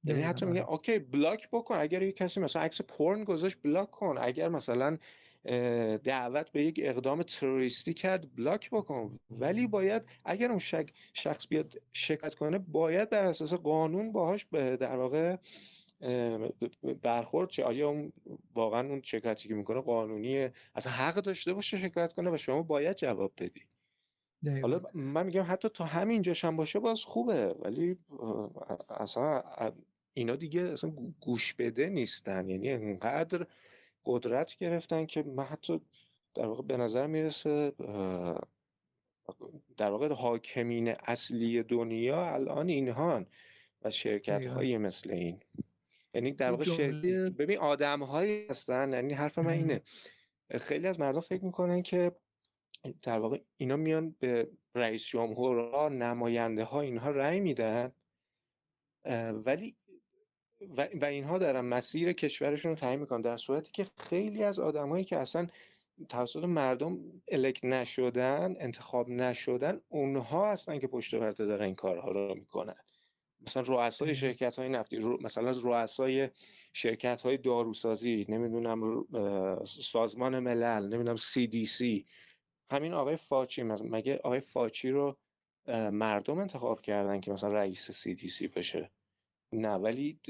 [0.05, 1.77] یعنی حتی میگه okay block بکن.
[1.77, 4.17] اگر یک کسی مثلا عکس پرن گذاشت block کن.
[4.21, 4.99] اگر مثلا
[6.05, 9.19] دعوت به یک اقدام تروریستی کرد block بکن.
[9.31, 10.59] ولی باید اگر اون
[11.13, 15.37] شخص بیاد شکایت کنه باید بر اساس قانون باهاش در واقع
[17.03, 18.13] برخورد شه؟ آیا اون
[18.55, 22.97] واقعا اون شکایتی که می‌کنه قانونیه؟ اصلا حق داشته باشه شکایت کنه و شما باید
[22.97, 23.63] جواب بدی.
[24.63, 27.99] حالا من میگم حتی تا همینجاش هم باشه باز خوبه ولی
[28.91, 29.43] اصلا
[30.15, 32.49] اینا دیگه اصلا گوش بده نیستن.
[32.49, 33.47] یعنی انقدر
[34.05, 35.81] قدرت گرفتن که من حتی
[36.35, 37.73] در واقع به نظر می‌رسه
[39.77, 43.27] در واقع حاکمین اصلی دنیا الان اینهان
[43.83, 45.41] و شرکت های مثل این.
[46.19, 49.83] یعنی در واقع شرکت ببین آدم هایی هستن یعنی حرف من اینه.
[50.61, 52.13] خیلی از مردم فکر می‌کنن که
[53.03, 57.93] در واقع اینا میان به رئیس جمهورها نماینده ها اینها رأی میدن
[59.45, 59.77] ولی
[61.01, 65.17] و, اینها دارن مسیر کشورشون رو تعیین می‌کنن در صورتی که خیلی از آدمایی که
[65.17, 65.47] اصلا
[66.09, 72.35] توسط مردم الک نشدن انتخاب نشدن اونها هستن که پشت پرده دارن این کارها رو
[72.35, 72.77] می‌کنن.
[73.41, 76.31] مثلا رؤسای شرکت های نفتی رو مثلا رؤسای
[76.73, 79.05] شرکت های داروسازی نمی‌دونم
[79.65, 82.05] سازمان ملل نمی‌دونم CDC
[82.73, 85.17] همین آقای فاچی مگه آقای فاچی رو
[85.93, 88.91] مردم انتخاب کردن که مثلا رئیس CDC بشه؟
[89.53, 90.21] نه ولی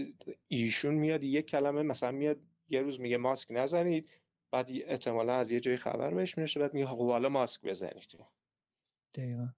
[0.48, 4.10] ایشون میاد یک کلمه مثلا میاد یه روز میگه ماسک نزنید
[4.50, 8.06] بعد احتمالا از یه جای خبر بهش می‌رسه بعد میگه خب حالا ماسک بزنید.
[9.14, 9.48] دقیقا.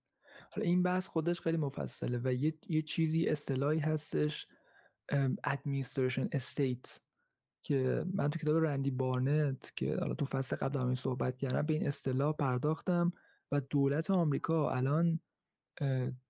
[0.51, 4.47] حالا این بحث خودش خیلی مفصله و یه, یه چیزی اصطلاحی هستش
[5.47, 7.01] administration estate
[7.63, 11.75] که من تو کتاب رندی بارنت که حالا تو فصل قبل همین صحبت کردم به
[11.75, 13.13] این اصطلاح پرداختم
[13.53, 15.21] و دولت آمریکا الان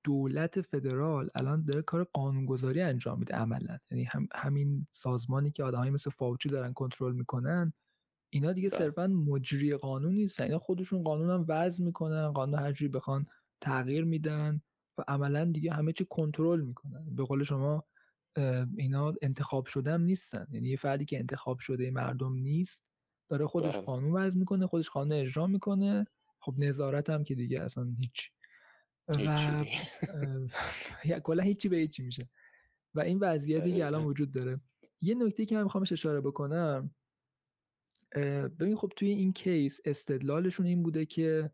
[0.05, 5.91] دولت فدرال الان داره کار قانونگذاری انجام میده عملا یعنی هم همین سازمانی که آدمایی
[5.91, 7.73] مثل فاوچی دارن کنترل می‌کنن
[8.31, 8.79] اینا دیگه بله.
[8.79, 13.27] صرفا مجری قانون نیستن اینا خودشون قانون هم وضع می‌کنن قانون هر جوری بخوان
[13.61, 14.63] تغییر میدن
[14.99, 17.15] و عملا دیگه همه چی کنترل می‌کنن.
[17.15, 17.85] به قول شما
[18.77, 20.47] اینا انتخاب شدم نیستن.
[20.51, 22.83] یعنی یه فردی که انتخاب شده مردم نیست
[23.29, 23.85] داره خودش بله.
[23.85, 26.07] قانون وضع می‌کنه خودش قانون اجرا می‌کنه.
[26.41, 28.31] خب نظارت هم که دیگه اصلا هیچ.
[29.09, 29.65] و
[31.25, 32.29] کلا هیچی به هیچی میشه.
[32.95, 34.61] و این وضعیتی که الان وجود داره.
[35.01, 36.95] یه نکته که من می‌خوام اشاره بکنم
[38.59, 41.51] ببین خب توی این کیس استدلالشون این بوده که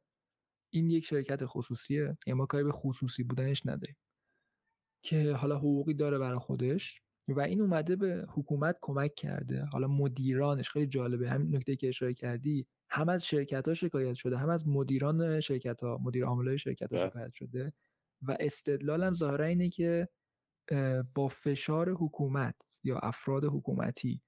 [0.70, 2.18] این یک شرکت خصوصیه.
[2.26, 3.96] یعنی ما کاری به خصوصی بودنش نداریم.
[5.02, 9.64] که حالا حقوقی داره برای خودش و این اومده به حکومت کمک کرده.
[9.64, 11.30] حالا مدیرانش خیلی جالبه.
[11.30, 15.82] همین نکته که اشاره کردی هم از شرکت ها شکایت شده هم از مدیران شرکت
[15.82, 17.08] ها مدیر عامل شرکت ها بله.
[17.08, 17.72] شکایت شده
[18.22, 20.08] و استدلالم ظاهرا اینه که
[21.14, 24.22] با فشار حکومت یا افراد حکومتی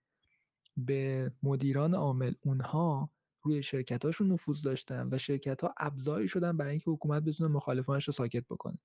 [0.77, 3.11] به مدیران عامل اونها
[3.43, 8.05] روی شرکت هاشون نفوذ داشتن و شرکت ها ابزاری شدن برای اینکه حکومت بتونه مخالفانش
[8.05, 8.77] رو ساکت بکنه.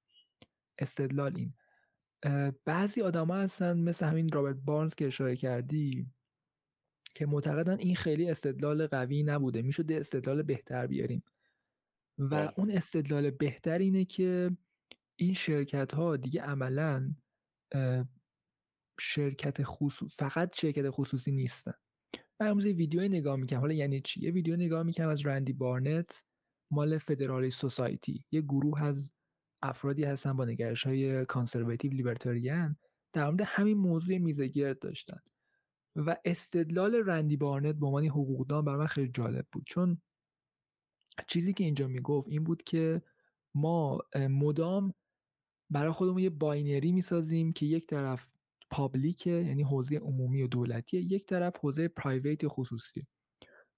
[0.79, 1.53] استدلال این.
[2.65, 6.07] بعضی آدما هستن مثل همین رابرت بارنز که اشاره کردی
[7.15, 9.61] که معتقدن این خیلی استدلال قوی نبوده.
[9.61, 11.23] می‌شد استدلال بهتر بیاریم.
[12.17, 12.53] و بله.
[12.57, 14.57] اون استدلال بهتر اینه که
[15.15, 17.15] این شرکت ها دیگه عملا
[18.99, 21.73] شرکت خصوص فقط شرکت خصوصی نیستن.
[22.43, 26.23] من امروز ویدیو نگاه می‌کنم حالا یعنی چی؟ یه ویدیو نگاه می‌کنم از رندی بارنت
[26.71, 29.11] مال Federalist Society یه گروه از
[29.61, 32.77] افرادی هستن با نگرش های conservative libertarian
[33.13, 35.19] در مورد همین موضوع میزگرد داشتن.
[35.95, 39.63] و استدلال رندی بارنت به عنوان حقوقدان برای من خیلی جالب بود.
[39.67, 40.01] چون
[41.27, 43.01] چیزی که اینجا می‌گفت این بود که
[43.55, 44.93] ما مدام
[45.69, 48.32] برای خودمون یه binary می‌سازیم که یک طرف
[48.73, 53.07] پابلیکه یعنی حوزه عمومی و دولتیه یک طرف حوزه پرایویت خصوصی.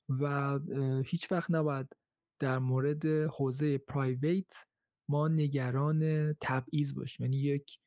[0.09, 0.59] و
[1.05, 1.95] هیچ وقت نباید
[2.39, 4.53] در مورد حوزه پرایویت
[5.09, 7.25] ما نگران تبعیض باشیم.
[7.25, 7.79] یعنی یک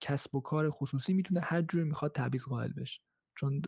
[0.00, 3.00] کسب و کار خصوصی می‌تونه هر جوری می‌خواد تبعیض قائل بشه.
[3.38, 3.62] چون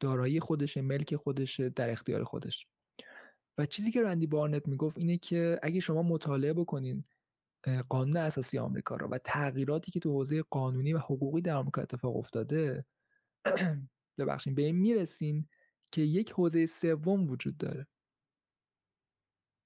[0.00, 2.66] دارایی خودشه ملک خودشه در اختیار خودش
[3.58, 7.04] و چیزی که رندی بارنت می‌گفت اینه که اگه شما مطالعه بکنین
[7.88, 12.16] قانون اساسی آمریکا رو و تغییراتی که تو حوزه قانونی و حقوقی در آمریکا اتفاق
[12.16, 12.84] افتاده
[14.18, 15.48] ببخشید به این می‌رسیم
[15.92, 17.86] که یک حوزه سوم وجود داره.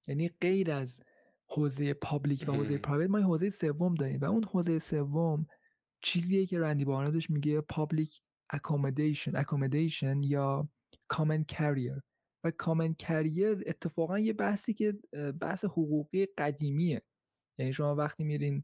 [0.07, 1.01] یعنی غیر از
[1.47, 5.45] حوزه public و حوزه private ما حوزه سوم داریم و اون حوزه سوم
[6.03, 10.69] چیزیه که رندی بارنت بهش میگه public accommodation accommodation یا
[11.07, 12.01] common carrier
[12.43, 14.93] و common carrier اتفاقا یه بحثی که
[15.41, 17.01] بحث حقوقی قدیمیه.
[17.57, 18.63] یعنی شما وقتی میرین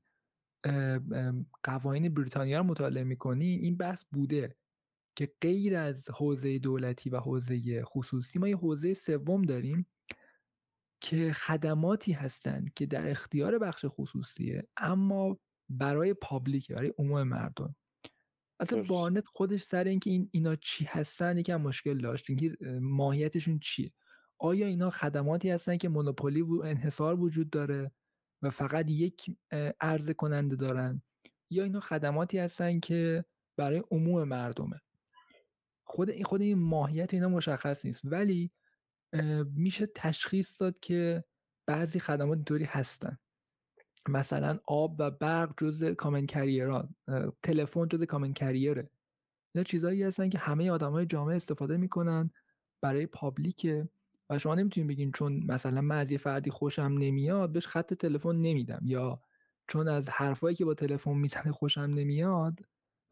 [1.63, 4.55] قوانین بریتانیا رو مطالعه می‌کنین این بحث بوده
[5.15, 9.85] که غیر از حوزه دولتی و حوزه خصوصی ما یه حوزه سوم داریم
[11.01, 17.75] که خدماتی هستند که در اختیار بخش خصوصیه اما برای پابلیک برای عموم مردم.
[18.59, 22.29] البته بارنت خودش سر اینکه این اینا چی هستن یکم مشکل داشت.
[22.29, 23.91] اینکه ماهیتشون چیه؟
[24.37, 27.91] آیا اینا خدماتی هستن که مونوپولی و انحصار وجود داره؟
[28.41, 29.37] و فقط یک
[29.81, 31.01] عرضه کننده دارن.
[31.51, 33.25] یا اینا خدماتی هستن که
[33.57, 34.81] برای عموم مردمه.
[35.87, 38.01] خود این خود این ماهیت اینا مشخص نیست.
[38.03, 38.51] ولی
[39.53, 41.23] میشه تشخیص داد که
[41.67, 43.17] بعضی خدمات اینطوری هستن.
[44.09, 46.95] مثلا آب و برق جز کامن کریران
[47.43, 48.89] تلفن جز کامن کریره
[49.55, 52.31] اینا چیزایی هستن که همه آدمای جامعه استفاده می‌کنن
[52.81, 53.67] برای پابلیک
[54.29, 58.35] و شما نمی‌تونید بگین چون مثلا من از یه فردی خوشم نمیاد بهش خط تلفن
[58.35, 58.81] نمیدم.
[58.85, 59.21] یا
[59.67, 62.59] چون از حرفایی که با تلفن می‌زنه خوشم نمیاد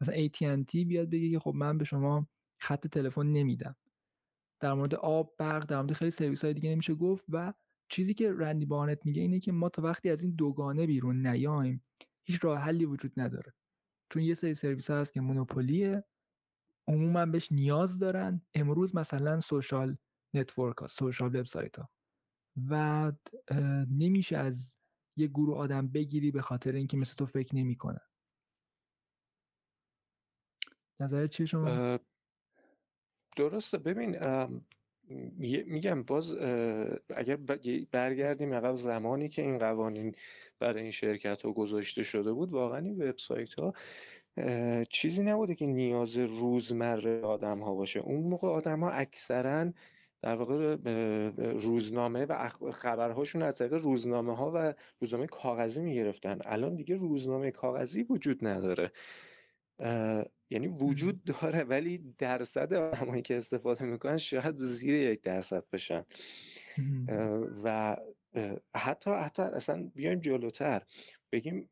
[0.00, 2.28] مثلا AT&T بیاد بگه که خب من به شما
[2.58, 3.76] خط تلفن نمیدم.
[4.60, 7.54] در مورد آب برق در مورد خیلی سرویس های دیگه نمیشه گفت و
[7.88, 11.84] چیزی که رندی بارنت میگه اینه که ما تا وقتی از این دوگانه بیرون نیایم
[12.24, 13.54] هیچ راه حلی وجود نداره.
[14.10, 16.04] چون یه سری سرویس هست که monopoly ه
[16.88, 18.42] عموما بهش نیاز دارن.
[18.54, 19.96] امروز مثلا social
[20.34, 21.90] network ها social website ها
[22.70, 23.12] و
[23.90, 24.76] نمیشه از
[25.16, 28.00] یه گروه آدم بگیری به خاطر اینکه مثل تو فکر نمی‌کنن
[31.00, 31.98] نظر چیه شما؟
[33.36, 33.78] درسته.
[33.78, 34.18] ببین
[35.66, 36.32] میگم باز
[37.16, 37.36] اگر
[37.90, 40.14] برگردیم عقب زمانی که این قوانین
[40.58, 43.72] برای این شرکت ها گذاشته شده بود واقعا این وبسایت ها
[44.84, 48.00] چیزی نبوده که نیاز روزمره آدم ها باشه.
[48.00, 49.72] اون موقع آدم ها اکثرا
[50.22, 50.76] در واقع
[51.38, 56.38] روزنامه و خبرهاشون از طریق روزنامه ها و روزنامه کاغذی می‌گرفتن.
[56.44, 58.92] الان دیگه روزنامه کاغذی وجود نداره.
[60.50, 66.04] یعنی وجود داره ولی درصد آدمایی که استفاده می‌کنن شاید زیر یک درصد بشن.
[67.64, 67.96] و
[68.76, 70.82] حتی حتی اصلا بیایم جلوتر.
[71.32, 71.70] بگیم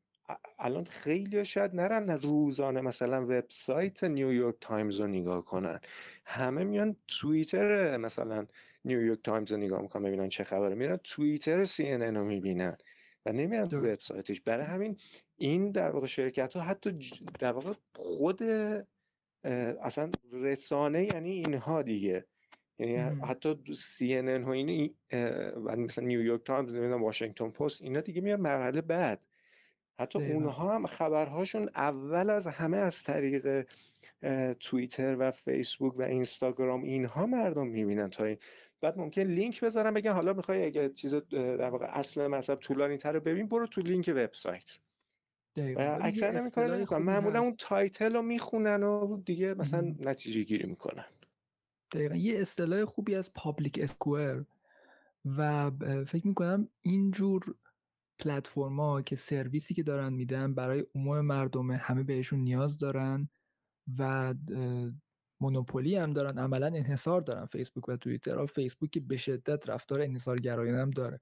[0.59, 5.81] الان خیلی شاید نرن روزانه مثلا وبسایت نیویورک تایمز رو نگاه کنن.
[6.25, 8.47] همه میان توییتر مثلا
[8.85, 10.75] نیویورک تایمز رو نگاه می‌کنن ببینن چه خبره.
[10.75, 12.77] میرن توییتر سی ان ان رو می‌بینن
[13.27, 14.41] و نمیرن تو وبسایتش.
[14.41, 14.97] برای همین
[15.37, 16.99] این در واقع شرکت ها حتی
[17.39, 18.43] در واقع خود
[19.83, 22.25] اصلا رسانه یعنی اینها دیگه.
[22.79, 24.95] یعنی حتی سی ان ان و این
[25.67, 29.27] مثلا نیویورک تایمز نمی‌دونم واشنگتن پست اینا دیگه میاد مرحله بعد.
[29.99, 33.67] حتی اونها هم خبرهاشون اول از همه از طریق
[34.61, 38.37] توییتر و فیسبوک و اینستاگرام اینها مردم می‌بینن تا این.
[38.81, 43.13] بعد ممکن لینک بذارن بگن حالا می‌خوای اگه چیز در واقع اصل مطلب طولانی تر
[43.13, 44.79] رو ببین برو تو link website.
[45.57, 51.05] اکثر نمی‌کنن نمی‌کنن معمولا اون title رو می‌خونن و دیگه مثلا نتیجه گیری می‌کنن.
[51.93, 52.15] دقیقا.
[52.15, 54.43] یه اصطلاح خوبی از public square
[55.37, 55.71] و
[56.09, 57.55] فکر می‌کنم اینجور
[58.19, 63.29] پلتفرما که سرویسی که دارن میدن برای عموم مردم همه بهشون نیاز دارن
[63.99, 64.35] و
[65.41, 68.47] monopoly هم دارن عملا انحصار دارن فیسبوک و توییتر.
[68.47, 71.21] فیسبوک که به شدت رفتار انحصارگرایانه هم داره.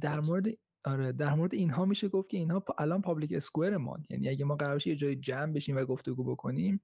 [0.00, 0.46] در مورد
[0.84, 4.56] آره در مورد اینها میشه گفت که اینها الان public square ما یعنی اگه ما
[4.56, 6.80] قرار یه جای جمع بشیم و گفتگو بکنیم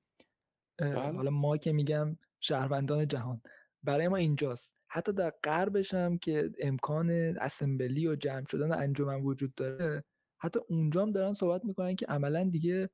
[0.79, 1.01] بله.
[1.01, 3.41] حالا ما که میگم شهروندان جهان.
[3.83, 4.75] برای ما اینجاست.
[4.89, 10.05] حتی در غربش هم که امکان assembly و جمع شدن انجمن وجود داره
[10.43, 12.91] حتی اونجا هم دارن صحبت می‌کنن که عملا دیگه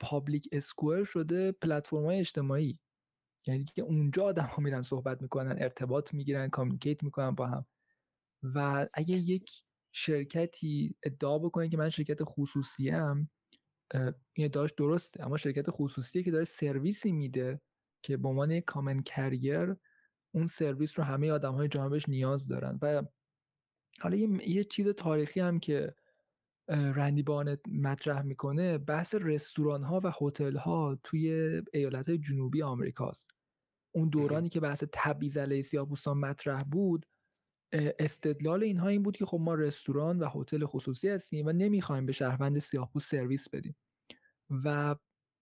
[0.00, 2.78] public square شده پلتفرم های اجتماعی.
[3.46, 7.66] یعنی که اونجا آدم ها میرن صحبت می‌کنن ارتباط می‌گیرن communicate می‌کنن با هم.
[8.42, 9.50] و اگه یک
[9.94, 13.30] شرکتی ادعا بکنه که من شرکت خصوصی هم
[14.34, 15.26] این ادعاش درسته.
[15.26, 17.60] اما شرکت خصوصی که داره سرویسی میده
[18.04, 19.76] که به عنوان کامن کریر
[20.34, 22.78] اون سرویس رو همه آدم های جامعهش نیاز دارن.
[22.82, 23.02] و
[24.00, 25.94] حالا یه, یه چیز تاریخی هم که
[26.68, 31.32] رندی بانت مطرح می‌کنه بحث رستوران ها و هتل ها توی
[31.72, 33.30] ایالت های جنوبی آمریکاست.
[33.94, 37.06] اون دورانی که بحث تبعیض علیه سیاه‌پوستان مطرح بود
[37.72, 42.12] استدلال اینها این بود که خب ما رستوران و هتل خصوصی هستیم و نمی‌خوایم به
[42.12, 43.76] شهروند سیاه‌پوست سرویس بدیم.
[44.64, 44.96] و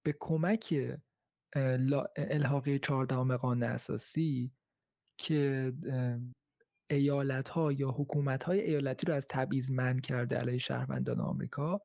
[0.06, 0.74] به کمک
[2.16, 4.52] الحاقی چهاردهم قانون اساسی
[5.18, 5.72] که
[6.90, 11.80] ایالت ها یا حکومت های ایالتی رو از تبعیض من کرده علیه شهروندان آمریکا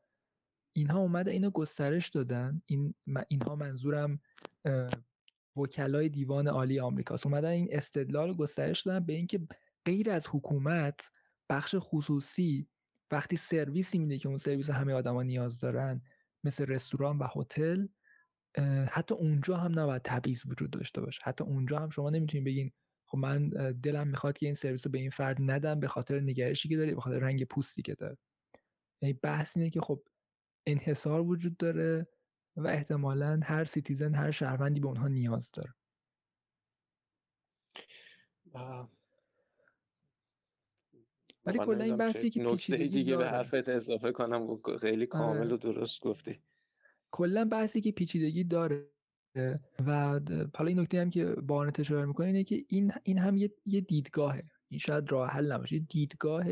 [0.75, 2.61] اینها اومده اینو گسترش دادن.
[2.65, 2.93] این
[3.27, 4.19] اینها منظورم
[5.55, 7.25] وکلای دیوان عالی آمریکاست.
[7.25, 9.39] اومدن این استدلال رو گسترش دادن به اینکه
[9.85, 11.11] غیر از حکومت
[11.49, 12.67] بخش خصوصی
[13.11, 16.01] وقتی سرویسی میده که اون سرویس همه آدما نیاز دارن
[16.43, 17.87] مثل رستوران و هتل
[18.89, 21.21] حتی اونجا هم نباید تبعیض وجود داشته باشه.
[21.23, 22.71] حتی اونجا هم شما نمی‌تونید بگین
[23.13, 26.69] خب من دلم می‌خواد که این سرویس رو به این فرد ندم به خاطر نگرشی
[26.69, 28.17] که داره به خاطر رنگ پوستی که داره
[29.01, 30.03] یعنی بحث اینه که خب
[30.65, 32.07] انحصار وجود داره
[32.55, 35.73] و احتمالا هر citizen هر شهروندی به اونها نیاز داره.
[41.45, 45.53] ولی کلا این بحثی که پیچیدگی دیگه به حرفت اضافه کنم خیلی کامل آره.
[45.53, 46.39] و درست گفتی.
[47.11, 48.92] کلا بحثی که پیچیدگی داره.
[49.85, 50.19] و
[50.55, 53.81] حالا این نکته هم که بارنت اشاره می‌کنه اینه که این این هم یه, یه
[53.81, 54.43] دیدگاهه.
[54.69, 55.79] این شاید راه حل نباشه.
[55.79, 56.45] دیدگاه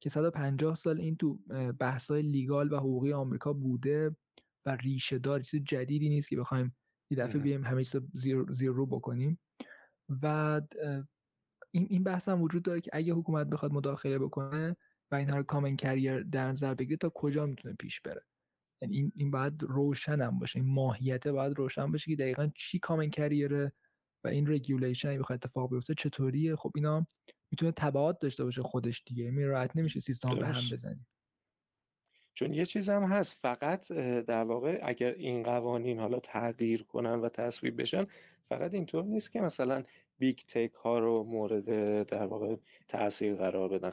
[0.00, 1.38] که 150 سال این تو
[1.78, 4.16] بحث‌های لیگال و حقوقی آمریکا بوده
[4.66, 6.76] و ریشه دار چیز جدیدی نیست که بخوایم
[7.10, 9.38] یه دفعه بیایم همه چیز زیر, زیر رو بکنیم.
[10.22, 10.60] و
[11.70, 14.76] این این بحث هم وجود داره که اگه حکومت بخواد مداخله بکنه
[15.10, 18.22] و اینها رو common carrier در نظر بگیره تا کجا می‌تونه پیش بره؟
[18.82, 22.78] یعنی این این باید روشن هم باشه این ماهیت باید روشن باشه که دقیقا چی
[22.78, 23.72] common carrier ه
[24.24, 26.56] و این regulation اگه بخواد اتفاق بیفته چطوریه.
[26.56, 27.06] خب اینا
[27.50, 31.06] می‌تونه تبعات داشته باشه خودش دیگه می راحت نمیشه سیستم به هم بزنی.
[32.34, 37.28] چون یه چیز هم هست فقط در واقع اگر این قوانین حالا تغییر کنن و
[37.28, 38.06] تصویب بشن
[38.44, 39.84] فقط اینطور نیست که مثلا
[40.18, 41.64] Big Tech ها رو مورد
[42.06, 42.56] در واقع
[42.88, 43.90] تاثیر قرار بدن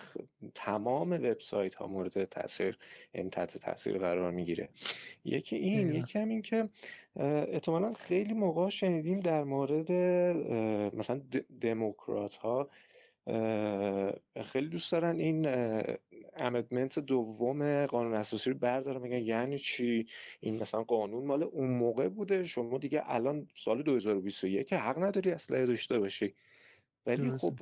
[0.55, 2.77] تمام وبسایت ها مورد تاثیر
[3.11, 4.69] این تحت تاثیر قرار می‌گیره.
[5.25, 6.69] یکی این یکی هم این که
[7.15, 9.91] احتمالا خیلی موقع شنیدیم در مورد
[10.95, 11.21] مثلا
[11.61, 12.69] دموکرات ها
[14.43, 15.47] خیلی دوست دارن این
[16.35, 20.05] amendment دوم قانون اساسی رو بردارن میگن یعنی چی؟
[20.39, 25.65] این مثلا قانون مال اون موقع بوده شما دیگه الان سال 2021 حق نداری اسلحه
[25.65, 26.35] داشته باشی.
[27.05, 27.59] ولی خب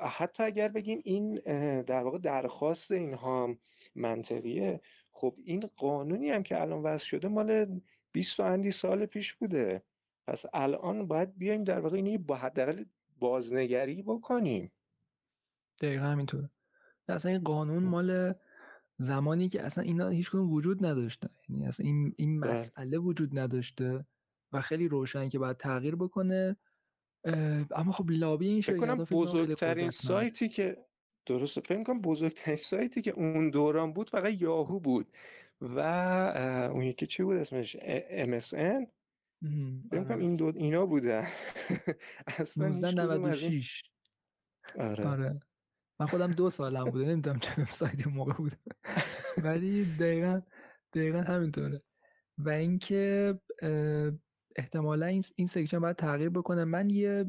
[0.00, 1.34] حتی اگر بگیم این
[1.82, 3.54] در واقع درخواست اینها
[3.94, 4.80] منطقیه
[5.12, 7.80] خب این قانونی هم که الان وضع شده مال
[8.12, 9.82] 20 اندی سال پیش بوده.
[10.26, 12.84] پس الان باید بیایم در واقع اینو با حداقل
[13.18, 14.72] بازنگری بکنیم.
[15.82, 16.48] دقیقا همینطور.
[17.08, 18.34] اصلا این قانون مال
[18.98, 21.28] زمانی که اصلا اینا هیچ کنون وجود نداشته.
[21.48, 22.52] یعنی اصلا این, این بله.
[22.52, 24.06] مسئله وجود نداشته
[24.52, 26.56] و خیلی روشن که باید تغییر بکنه.
[27.70, 30.84] اما خب لابی این شرکت کنم بزرگترین سایتی که
[31.26, 35.12] درست فکر کنم بزرگترین سایتی که اون دوران بود فقط یاهو بود
[35.60, 35.80] و
[36.74, 37.76] اون یکی چی بود اسمش؟
[38.26, 38.86] MSN
[39.42, 40.20] فکر کنم آره.
[40.20, 41.24] این دو اینا بودن.
[42.26, 43.82] اصلا 1996
[44.78, 45.06] آره.
[45.06, 45.40] آره.
[46.00, 48.52] من خودم دو سالم بوده نمی‌دونم چه وبسایتی موقع بود.
[49.44, 50.40] ولی دقیقا
[50.92, 51.82] دقیقا همینطوره.
[52.38, 53.34] و اینکه
[54.56, 56.64] احتمالا این, این section باید تغییر بکنه.
[56.64, 57.24] من یه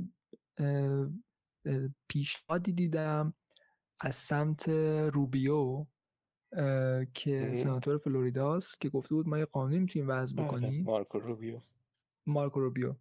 [2.08, 3.34] پیشنهادی دیدم
[4.02, 4.70] از سمت
[5.14, 5.86] روبیو
[7.14, 10.84] که سناتور فلوریداست که گفته بود ما یه قانونی می‌تونیم وضع بله، بکنیم.
[10.84, 11.60] مارکو روبیو.
[12.30, 12.96] مارکو روبیو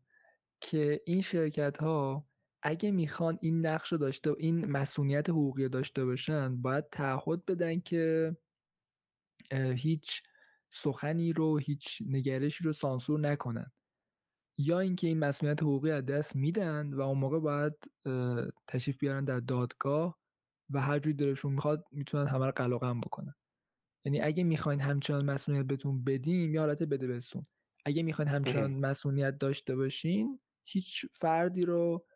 [0.60, 2.28] که این شرکت ها
[2.62, 8.36] اگه می‌خوان این نقش رو داشته این مسئولیت حقوقی داشته باشن باید تعهد بدن که
[9.52, 10.22] هیچ
[10.70, 13.72] سخنی رو هیچ نگرشی رو سانسور نکنن.
[14.58, 17.74] یا اینکه این مسئولیت حقوقی از دست میدن و اون موقع باید
[18.66, 20.18] تشریف بیارن در دادگاه
[20.70, 23.34] و هر جوری دلشون می‌خواد می‌تونن همه رو قلقم بکنن.
[24.04, 27.46] یعنی اگه می‌خواین همچنان مسئولیت بهتون بدیم یا حالت بده بسون
[27.88, 32.06] اگه می‌خواین همچنان مسئولیت داشته باشین هیچ فردی رو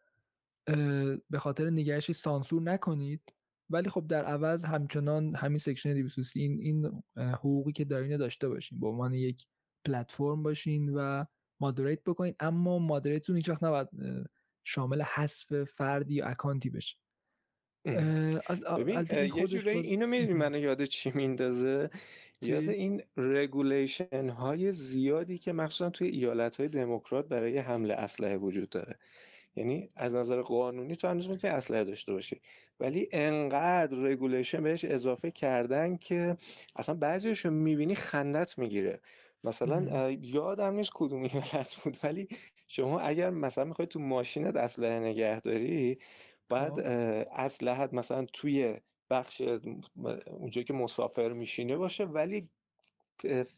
[1.31, 3.35] به خاطر نگرشی سانسور نکنید.
[3.71, 8.81] ولی خب در عوض همچنان همین section 230 این این حقوقی که دارین داشته باشین.
[8.81, 9.47] به عنوان یک
[9.85, 11.25] پلتفرم باشین و
[11.61, 12.35] moderate بکنین.
[12.41, 13.89] اما moderate تون هیچ وقت نباید
[14.65, 16.97] شامل حذف فردی یا اکانتی بشه.
[18.77, 21.91] ببین یه جوری اینو می‌دونی منو یاد چی میندازه؟
[22.43, 28.71] یاد این regulation های زیادی که مخصوصا توی ایالت های دموکرات برای حمل اسلحه وجود
[28.71, 28.99] داره.
[29.57, 32.41] یعنی از نظر قانونی تو هنوز می‌تونی اسلحه داشته باشی.
[32.81, 36.37] ولی انقدر regulation بهش اضافه کردن که
[36.77, 39.01] اصلا بعضیشو می‌بینی خندت می‌گیره.
[39.45, 42.29] مثلا یادم نیست کدوم ایالت بود ولی
[42.69, 45.99] شما اگر مثلا می‌خوای تو ماشینت اسلحه نگهداری
[46.53, 47.29] بعد خب.
[47.33, 48.77] اسلحت مثلا توی
[49.11, 49.43] بخش
[50.27, 52.49] اونجایی که مسافر میشینه باشه ولی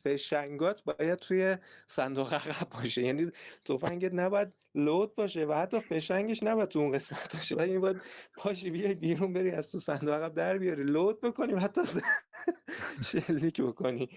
[0.02, 3.02] فشنگات باید توی صندوق عقب باشه.
[3.02, 3.30] یعنی
[3.64, 7.56] تفنگت نباید لود باشه و حتی فشنگش نباید تو اون قسمت باشه.
[7.56, 7.96] ولی باید
[8.36, 11.80] پاشی بیای بیرون بری از تو صندوق عقب در بیاری لود بکنی حتی
[13.10, 14.08] شلیک بکنی.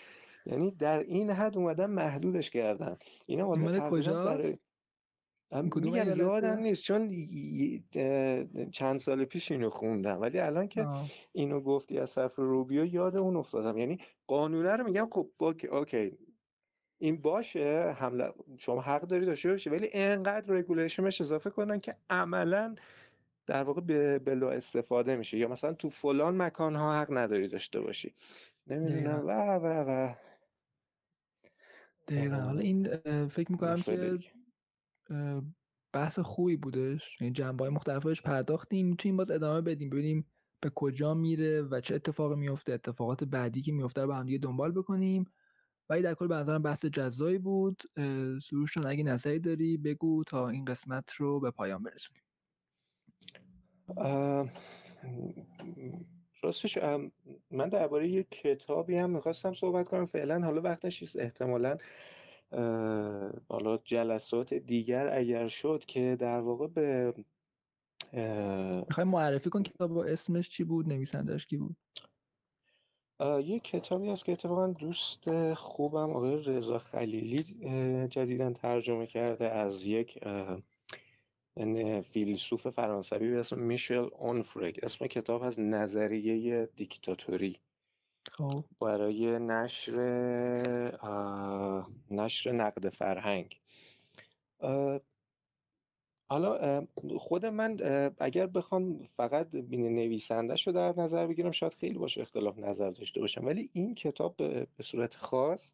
[0.46, 3.90] یعنی در این حد اومدن محدودش کردن اینا والا
[4.26, 4.58] برای
[5.52, 6.84] میگم یادم نیست.
[6.84, 7.10] چون
[8.72, 10.22] چند سال پیش اینو خوندم.
[10.22, 10.88] ولی الان که
[11.32, 13.78] اینو گفتی از طرف روبیو یاد اون افتادم.
[13.78, 15.30] یعنی قانونه رو میگم خب
[15.72, 16.18] okay
[17.00, 21.96] این باشه حمله شما حق داری داشته باشی ولی انقدر regulation ش اضافه کنن که
[22.10, 22.76] عملا
[23.46, 25.38] در واقع به بلا استفاده میشه.
[25.38, 28.14] یا مثلا تو فلان مکان ها حق نداری داشته باشی.
[28.68, 29.24] نمی‌دونم.
[29.28, 30.14] و و و.
[32.08, 32.36] دقیقا.
[32.36, 32.88] حالا این
[33.28, 34.20] فکر می‌کنم که
[35.94, 37.22] بحث خوبی بودش.
[37.22, 38.88] یعنی جنبه های مختلفش پرداختیم.
[38.88, 40.26] می‌تونیم باز ادامه بدیم ببینیم
[40.62, 44.38] به کجا میره و چه اتفاقی میفته اتفاقات بعدی که میفته رو با هم دیگه
[44.38, 45.26] دنبال بکنیم.
[45.90, 47.84] ولی در کل به بحث جزایی بود.
[48.44, 52.24] سروش اگه نظری داری بگو تا این قسمت رو به پایان برسونیم.
[56.44, 56.78] راستش
[57.52, 60.06] من درباره یک کتابی هم می‌خواستم صحبت کنم.
[60.06, 61.78] فعلا حالا وقتش احتمالا
[63.50, 67.14] حالا جلسات دیگر اگر شد که در واقع به
[68.88, 71.76] می‌خوای معرفی کن کتاب اسمش چی بود نویسندش کی بود؟
[73.44, 77.44] یه کتابی هست که اتفاقا دوست خوبم آقای رضا خلیلی
[78.08, 80.20] جدیدا ترجمه کرده از یک
[82.04, 87.56] فیلسوف فرانسوی به اسم میشل اونفرگ اسم کتاب از نظریه دیکتاتوری.
[88.32, 88.64] خب.
[88.82, 89.96] برای نشر
[92.28, 93.60] نشر نقد فرهنگ.
[96.30, 97.78] حالا خود من
[98.20, 103.20] اگر بخوام فقط بین نویسندهش رو در نظر بگیرم شاید خیلی باشه اختلاف نظر داشته
[103.20, 103.46] باشم.
[103.46, 105.74] ولی این کتاب به صورت خاص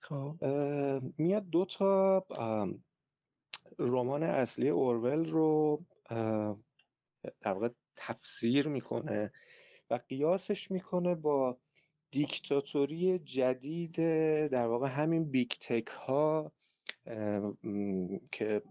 [0.00, 0.34] خب.
[1.18, 2.26] میاد دو تا
[3.78, 5.82] رمان اصلی اورول رو
[7.40, 9.32] در واقع تفسیر می‌کنه
[9.90, 11.58] و قیاسش می‌کنه با
[12.10, 13.96] دیکتاتوری جدید
[14.48, 16.52] در واقع همین بیگ تک ها
[18.32, 18.62] که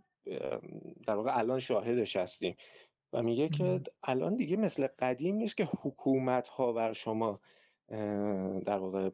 [1.07, 2.55] در واقع الان شاهدش هستیم.
[3.13, 7.39] و میگه که الان دیگه مثل قدیم نیست که حکومت ها بر شما
[8.65, 9.09] در واقع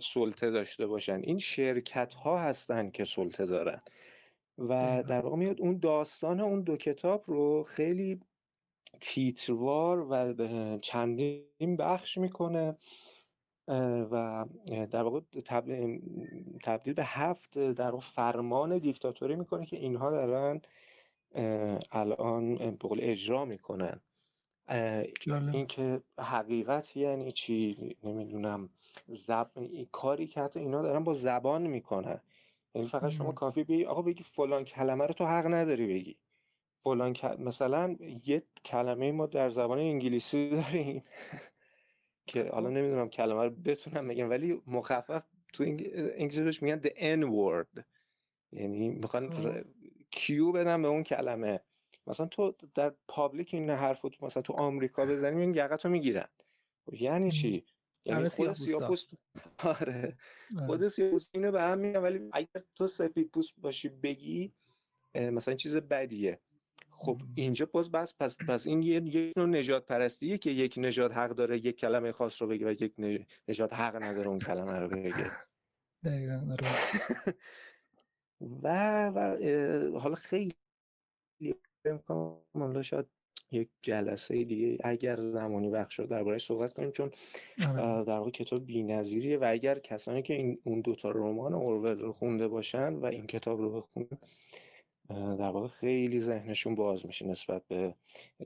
[0.00, 1.20] سلطه داشته باشن.
[1.24, 3.82] این شرکت ها هستن که سلطه دارن.
[4.58, 8.20] و در واقع میاد اون داستان اون دو کتاب رو خیلی
[9.00, 10.34] تیتروار و
[10.78, 12.76] چندین بخش می‌کنه.
[14.10, 14.44] و
[14.90, 15.20] در واقع
[16.64, 20.60] تبدیل به هفت در واقع فرمان دیکتاتوری می‌کنه که اینها دارن
[21.92, 24.00] الان به قول اجرا می‌کنن.
[25.52, 28.68] اینکه حقیقت یعنی چی؟ نمی‌دونم.
[29.06, 29.50] زب...
[29.92, 32.20] کاری که حتی اینا دارن با زبان می‌کنن.
[32.74, 36.16] یعنی فقط شما کافی بگی آقا بگی فلان کلمه رو تو حق نداری بگی.
[36.84, 37.96] فلان مثلا
[38.26, 41.04] یه کلمه ما در زبان انگلیسی داریم.
[42.28, 45.22] که حالا نمی‌دونم کلمه رو بتونم بگم ولی مخفف
[45.52, 47.82] تو انگلیسی میگن the n word.
[48.52, 49.64] یعنی می‌خوان خب.
[50.10, 51.60] cue بدم به اون کلمه.
[52.06, 56.28] مثلا تو در public این حرف تو مثلا تو آمریکا بزنی این یقه تو می‌گیرن.
[56.86, 57.64] خب یعنی چی؟
[58.04, 59.10] یعنی خود سیاپوست
[59.80, 60.18] آره.
[60.66, 64.52] خود سیاپوست اینو به هم میگن ولی اگر تو سفید پوست باشی بگی
[65.14, 66.40] مثلا چیز بدیه.
[66.98, 71.12] خب اینجا باز بس پس پس این یه یک نوع نجات پرستیه که یک نژاد
[71.12, 72.94] حق داره یک کلمه خاص رو بگه و یک
[73.48, 75.32] نژاد حق نداره اون کلمه رو بگه
[76.04, 76.68] دقیقاً آره.
[78.62, 80.54] و و حالا خیلی
[82.54, 83.06] حالا شاید
[83.50, 87.10] یک جلسه دیگه اگر زمانی وقت شد دربارهش صحبت کنیم چون
[87.66, 88.04] آره.
[88.04, 92.48] در واقع کتاب بی‌نظیریه و اگر کسانی که این اون دوتا رمان اورول رو خونده
[92.48, 94.18] باشن و این کتاب رو بخونن
[95.08, 97.94] در واقع خیلی ذهنشون باز میشه نسبت به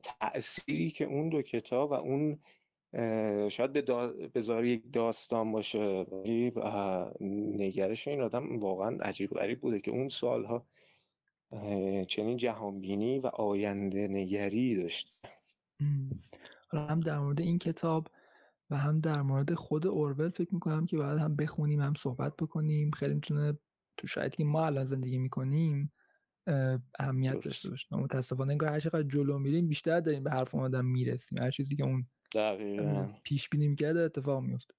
[0.02, 2.38] تأثیری که اون دو کتاب و اون
[3.48, 3.82] شاید به
[4.28, 6.06] بذاری یک داستان باشه.
[6.12, 6.52] ولی
[7.58, 10.66] نگرش این آدم واقعا عجیب غریب بوده که اون سالها
[12.08, 15.10] چنین جهانبینی و آینده نگری داشته.
[16.72, 18.08] هم در مورد این کتاب
[18.70, 22.90] و هم در مورد خود اورول فکر می‌کنم که باید هم بخونیم هم صحبت بکنیم.
[22.90, 23.58] خیلی می‌تونه
[23.96, 25.92] تو شاید که ما الان زندگی می‌کنیم
[26.98, 31.38] اهمیت داشته باشه متاسفانه انگار هر چقدر جلو میریم بیشتر داریم به حرف آدم می‌رسیم.
[31.38, 32.06] هر چیزی که اون
[33.22, 34.74] پیش بینی می‌کرده اتفاق میفته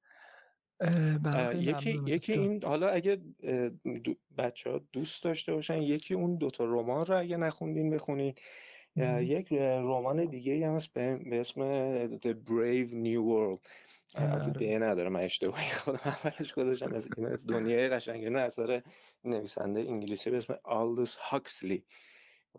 [1.56, 3.18] یکی یکی این حالا اگه
[4.38, 8.42] بچه ها دوست داشته باشن یکی اون دوتا رمان رو اگه نخوندین بخونید
[9.20, 11.62] یک رمان دیگه هم هست به اسم
[12.08, 13.70] The Brave New World.
[14.16, 14.54] البته آره.
[14.54, 16.94] دیه نداره من اشتباهی خودم اولش گذاشتم.
[16.94, 18.82] از این دنیای قشنگ نه اثر
[19.24, 21.84] نویسنده انگلیسی به اسم آلدوس هاکسلی.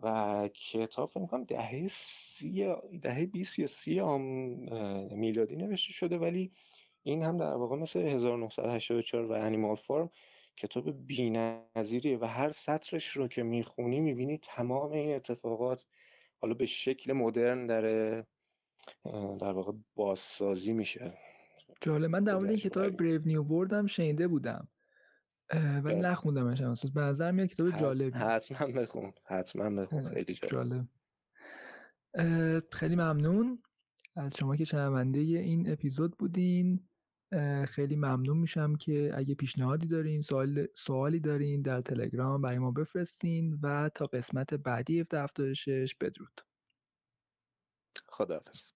[0.01, 4.01] و کتاب فکر کنم دهه سی دهه 20 یا سی
[5.15, 6.17] میلادی نوشته شده.
[6.17, 6.51] ولی
[7.03, 10.09] این هم در واقع مثل 1984 و انیمال فارم
[10.57, 15.85] کتاب بی‌نظیریه و هر سطرش رو که می‌خونی می‌بینی تمام این اتفاقات
[16.41, 17.81] حالا به شکل مدرن در
[19.39, 21.13] در واقع بازسازی میشه.
[21.81, 22.09] جالب.
[22.09, 24.67] من در مورد این کتاب بریو نیو ورد هم شنیده بودم.
[25.83, 28.19] ولی نخوندمش اصلا به نظر میاد کتاب جالبی.
[28.19, 29.13] حتما بخون.
[29.25, 30.03] حتما بخون.
[30.03, 30.87] خیلی جالب.
[32.71, 33.63] خیلی ممنون.
[34.15, 36.89] از شما که شنونده این اپیزود بودین.
[37.67, 43.59] خیلی ممنون میشم که اگه پیشنهادی دارین سوال سوالی دارین در تلگرام برای ما بفرستین
[43.63, 46.41] و تا قسمت بعدی 776 بدرود.
[48.07, 48.74] خداحافظ.